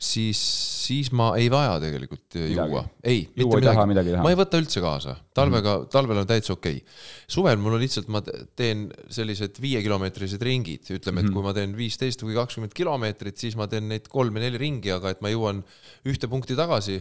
[0.00, 0.40] siis,
[0.86, 2.82] siis ma ei vaja tegelikult juua.
[3.04, 4.14] ei, mitte midagi, midagi.
[4.16, 5.90] ma ei võta üldse kaasa, talvega mm, -hmm.
[5.92, 6.94] talvel on täitsa okei okay..
[7.28, 8.22] suvel mul on lihtsalt, ma
[8.56, 11.34] teen sellised viiekilomeetrised ringid, ütleme, et mhm.
[11.36, 14.92] kui ma teen viisteist või kakskümmend kilomeetrit, siis ma teen neid kolm ja neli ringi,
[14.94, 15.60] aga et ma jõuan
[16.08, 17.00] ühte punkti tagasi.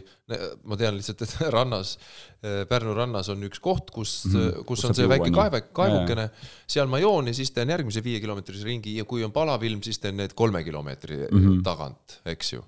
[0.63, 1.95] ma tean lihtsalt, et rannas,
[2.39, 4.57] Pärnu rannas on üks koht, kus mm, -hmm.
[4.63, 6.29] kus, kus on see väike kaeve, kaevukene,
[6.67, 9.99] seal ma joon ja siis teen järgmise viiekilomeetrise ringi ja kui on palav ilm, siis
[9.99, 11.63] teen need kolme kilomeetri mm -hmm.
[11.63, 12.63] tagant, eks ju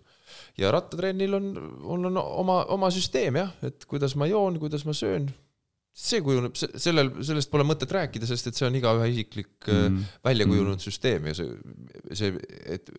[0.62, 1.54] ja rattatrennil on,
[1.84, 5.32] mul on oma, oma süsteem jah, et kuidas ma joon, kuidas ma söön.
[5.92, 9.98] see kujuneb, sellel, sellest pole mõtet rääkida, sest et see on igaühe isiklik mm.
[10.24, 10.86] välja kujunenud mm.
[10.86, 11.50] süsteem ja see,
[12.16, 12.38] see,
[12.78, 12.94] et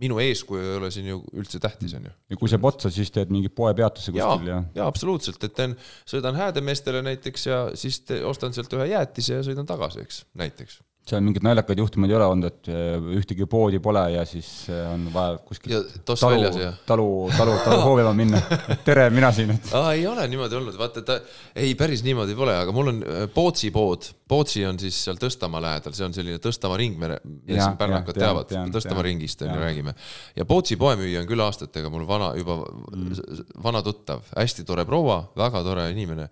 [0.00, 2.14] minu eeskuju ei ole siin ju üldse tähtis, on ju.
[2.32, 4.62] ja kui saab otsa, siis teed mingi poepeatuse kuskil ja, ja...?
[4.80, 5.74] jaa, absoluutselt, et teen,
[6.08, 10.80] sõidan Häädemeestele näiteks ja siis te, ostan sealt ühe jäätise ja sõidan tagasi, eks, näiteks
[11.08, 14.86] seal mingeid naljakaid juhtumeid ei ole olnud, et äh, ühtegi poodi pole ja siis äh,
[14.92, 18.40] on vaja kuskil ja toss talu, ja talu, talu, talu hoovima minna,
[18.86, 21.20] tere, mina siin, aa, ei ole niimoodi olnud, vaata, ta
[21.54, 25.62] ei, päris niimoodi pole, aga mul on äh, Pootsi pood, Pootsi on siis seal Tõstamaa
[25.64, 27.14] lähedal, see on selline Tõstamaa ring, me,
[27.48, 29.64] siin pärnakad teavad, Tõstamaa ringist on ju Ja.
[29.64, 29.94] räägime.
[30.36, 33.42] ja Pootsi poemüüja on küll aastatega mul vana, juba mm.
[33.62, 36.28] vana tuttav, hästi tore proua, väga tore inimene.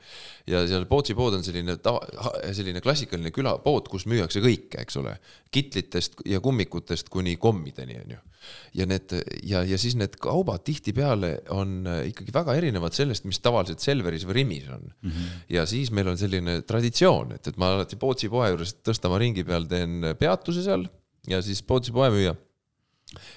[0.46, 2.00] ja seal Pootsi pood on selline tava,
[2.52, 5.16] selline klassikaline külapood, kus müüakse kõike, eks ole.
[5.50, 8.18] kitlitest ja kummikutest kuni kommideni, on ju.
[8.74, 13.80] ja need ja, ja siis need kaubad tihtipeale on ikkagi väga erinevad sellest, mis tavaliselt
[13.80, 15.10] Selveris või Rimis on mm.
[15.10, 15.40] -hmm.
[15.56, 19.44] ja siis meil on selline traditsioon, et, et ma alati Pootsi poe juures Tõstamaa ringi
[19.44, 20.86] peal teen peatuse seal
[21.26, 22.36] ja siis Pootsi poemüüja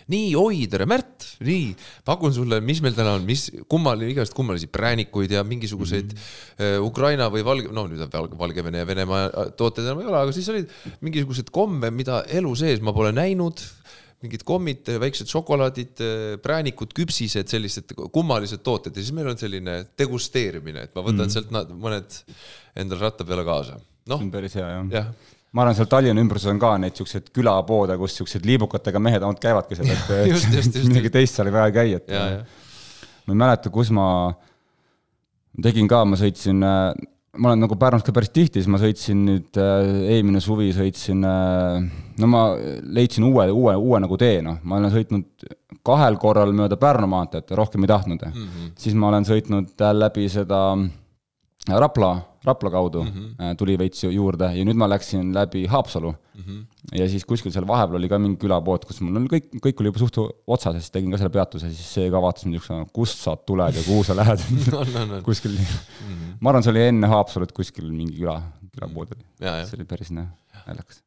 [0.09, 1.73] nii, oi, tere Märt, nii,
[2.07, 6.87] pakun sulle, mis meil täna on, mis kummaline, igast kummalisi präänikuid ja mingisuguseid mm -hmm.
[6.87, 10.33] Ukraina või Valge, no nüüd on Valge, Valgevene ja Venemaa tooteid enam ei ole, aga
[10.35, 10.73] siis olid
[11.05, 13.61] mingisugused komme, mida elu sees ma pole näinud
[14.19, 16.01] mingid kommid, väiksed šokolaadid,
[16.43, 21.29] präänikud, küpsised, sellised kummalised tooted ja siis meil on selline degusteerimine, et ma võtan mm
[21.29, 21.53] -hmm.
[21.53, 22.23] sealt mõned
[22.75, 23.79] endale ratta peale kaasa.
[24.09, 25.13] noh päris hea, jah jah
[25.53, 29.41] ma arvan, seal Tallinna ümbruses on ka neid siukseid külapoode, kus siuksed liibukatega mehed ainult
[29.43, 32.11] käivadki seal, et Just, just, just, midagi teist seal ei vaja käia, et
[33.25, 34.07] ma ei mäleta, kus ma
[35.63, 39.59] tegin ka, ma sõitsin, ma olen nagu Pärnus ka päris tihti, siis ma sõitsin nüüd
[39.61, 42.43] äh, eelmine suvi sõitsin, no ma
[42.99, 45.49] leidsin uue, uue, uue nagu tee, noh, ma olen sõitnud
[45.85, 48.33] kahel korral mööda Pärnu maanteed, rohkem ei tahtnud mm.
[48.33, 48.71] -hmm.
[48.77, 50.63] siis ma olen sõitnud äh, läbi seda
[51.69, 52.13] Rapla,
[52.45, 53.55] Rapla kaudu mm -hmm.
[53.57, 56.43] tuli veits ju- juurde ja nüüd ma läksin läbi Haapsalu mm.
[56.43, 56.99] -hmm.
[56.99, 59.91] ja siis kuskil seal vahepeal oli ka mingi külapood, kus mul oli kõik, kõik oli
[59.91, 62.91] juba suht otsas ja siis tegin ka selle peatuse, siis see ka vaatas mind niisuguse,
[62.93, 64.39] kust sa tuled ja kuhu sa lähed
[64.71, 66.37] on, on, on, kuskil mm, -hmm.
[66.39, 68.41] ma arvan, see oli enne Haapsalut kuskil mingi küla,
[68.75, 69.25] külapood oli.
[69.39, 71.03] ja see oli päris naljakas.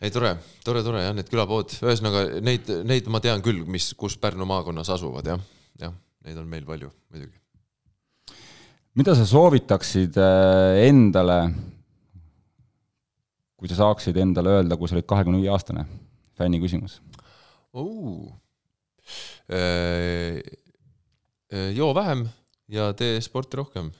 [0.00, 4.16] ei tore, tore, tore jah, need külapood, ühesõnaga neid, neid ma tean küll, mis, kus
[4.16, 5.40] Pärnu maakonnas asuvad jah,
[5.78, 5.92] jah,
[6.24, 7.39] neid on meil palju muidugi.
[8.98, 11.38] Mida sa soovitaksid äh, endale,
[13.60, 15.86] kui sa saaksid endale öelda, kui sa olid kahekümne viie aastane,
[16.38, 17.00] fänni küsimus.
[21.74, 22.28] joo vähem
[22.70, 23.90] ja tee sporti rohkem.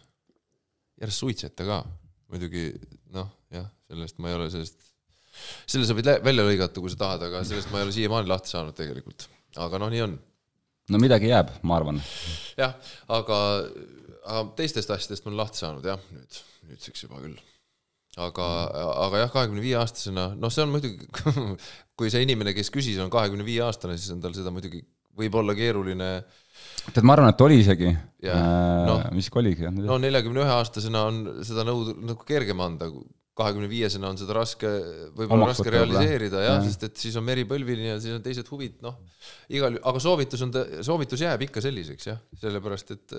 [1.00, 1.82] järjest suitseta ka,
[2.28, 2.70] muidugi
[3.14, 4.82] noh, jah, sellest ma ei ole sellest,
[5.64, 8.52] selle sa võid välja lõigata, kui sa tahad, aga sellest ma ei ole siiamaani lahti
[8.52, 9.24] saanud tegelikult,
[9.56, 10.18] aga noh, nii on
[10.90, 12.02] no midagi jääb, ma arvan.
[12.58, 12.76] jah,
[13.08, 13.38] aga,
[14.24, 16.40] aga teistest asjadest ma olen lahti saanud jah, nüüd,
[16.70, 17.36] nüüdseks juba küll.
[18.20, 18.46] aga,
[19.06, 21.06] aga jah, kahekümne viie aastasena, noh, see on muidugi,
[21.98, 24.82] kui see inimene, kes küsis, on kahekümne viie aastane, siis on tal seda muidugi
[25.20, 26.10] võib-olla keeruline.
[26.90, 27.94] tead, ma arvan, et oli isegi.
[28.24, 28.42] Jah,
[28.88, 29.06] noh.
[29.16, 29.72] mis oligi, jah.
[29.72, 32.90] no neljakümne ühe aastasena on seda nõudu nagu kergem anda,
[33.40, 34.68] kahekümne viiesena on seda raske,
[35.16, 36.00] võib-olla raske võib-olla.
[36.00, 38.98] realiseerida jah Jah., sest et siis on meri põlvini ja siis on teised huvid, noh.
[39.52, 40.52] igal, aga soovitus on,
[40.86, 43.16] soovitus jääb ikka selliseks jah, sellepärast et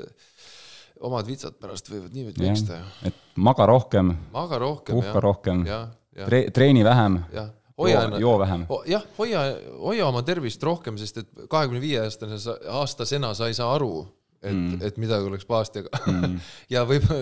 [1.07, 2.53] omad vitsad pärast võivad niimoodi Jah.
[2.53, 7.51] peksta ja et maga rohkem, maga rohkem puhka rohkem, jah, jah, tre-, treeni vähem, jah,
[7.81, 8.65] hoia joo, joo vähem.
[8.89, 9.43] jah, hoia,
[9.79, 12.39] hoia oma tervist rohkem, sest et kahekümne viie aastane,
[12.81, 13.93] aastasena sa ei saa aru,
[14.41, 16.35] et mm., et midagi oleks pahasti, aga mm.
[16.73, 17.21] ja võib-olla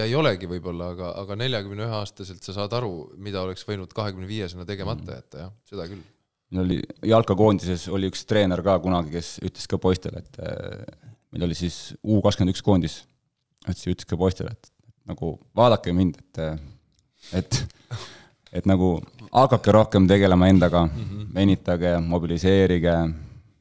[0.00, 3.92] ja ei olegi võib-olla, aga, aga neljakümne ühe aastaselt sa saad aru, mida oleks võinud
[3.96, 6.04] kahekümne viiesena tegemata jätta, jah, seda küll.
[6.52, 6.80] meil oli
[7.14, 11.94] jalkakoondises oli üks treener ka kunagi, kes ütles ka poistele, et äh, meil oli siis
[12.02, 13.00] U kakskümmend üks koondis,
[13.72, 14.72] ütles, ütles ka poistele, et
[15.10, 16.40] nagu vaadake mind, et,
[17.40, 17.60] et,
[18.60, 18.96] et nagu
[19.32, 20.86] hakake rohkem tegelema endaga,
[21.34, 22.96] venitage, mobiliseerige,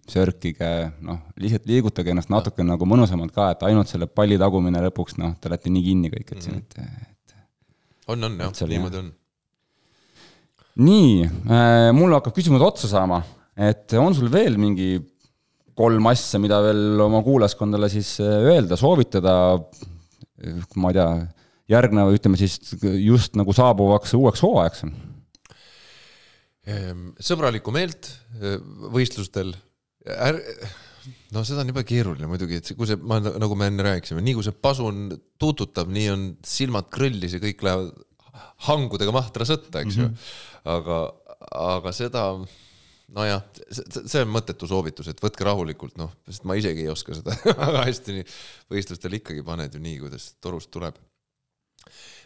[0.09, 0.71] sörkige,
[1.05, 5.33] noh, lihtsalt liigutage ennast natuke nagu mõnusamalt ka, et ainult selle palli tagumine lõpuks, noh,
[5.41, 7.37] te olete nii kinni kõik, et siin, et et
[8.13, 8.51] on, on jah.
[8.53, 9.09] Et, niimoodi on.
[10.85, 13.23] nii äh,, mul hakkab küsimus otsa saama,
[13.57, 14.93] et on sul veel mingi
[15.75, 19.35] kolm asja, mida veel oma kuulajaskondale siis äh, öelda, soovitada,
[20.75, 21.09] ma ei tea,
[21.71, 22.59] järgneva, ütleme siis
[23.01, 24.85] just nagu saabuvaks uueks hooajaks?
[26.65, 28.09] Ehm, sõbralikku meelt
[28.41, 28.57] eh,
[28.93, 29.53] võistlustel,
[30.09, 30.41] är-,
[31.35, 34.37] no seda on jube keeruline muidugi, et kui see, ma nagu me enne rääkisime, nii
[34.37, 35.07] kui see pasun
[35.41, 37.93] tuututab, nii on silmad krõllis ja kõik lähevad
[38.67, 40.13] hangudega mahtra sõtta, eks ju mm.
[40.13, 40.71] -hmm.
[40.75, 40.99] aga,
[41.61, 42.25] aga seda,
[43.13, 47.35] nojah, see on mõttetu soovitus, et võtke rahulikult, noh, sest ma isegi ei oska seda
[47.65, 48.29] väga hästi nii
[48.73, 50.97] võistlustel ikkagi paned ju nii, kuidas torust tuleb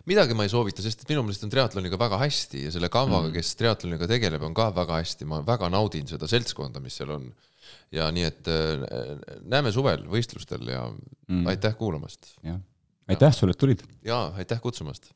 [0.07, 3.35] midagi ma ei soovita, sest minu meelest on triatloniga väga hästi ja selle kavaga mm.,
[3.35, 7.29] kes triatloniga tegeleb, on ka väga hästi, ma väga naudin seda seltskonda, mis seal on.
[7.93, 8.87] ja nii et äh,
[9.45, 11.45] näeme suvel võistlustel ja mm.
[11.51, 12.59] aitäh kuulamast jah,
[13.09, 13.83] aitäh sulle, et tulid.
[14.05, 15.11] ja aitäh kutsumast.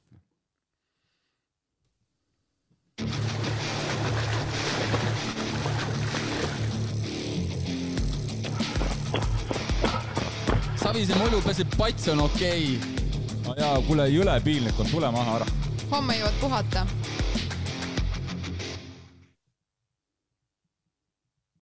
[10.93, 13.37] Savise mulupesi pats on okei okay.
[13.45, 15.47] no jaa, kuule, jõle piinlik on, tule maha ära.
[15.89, 16.83] homme jõuad puhata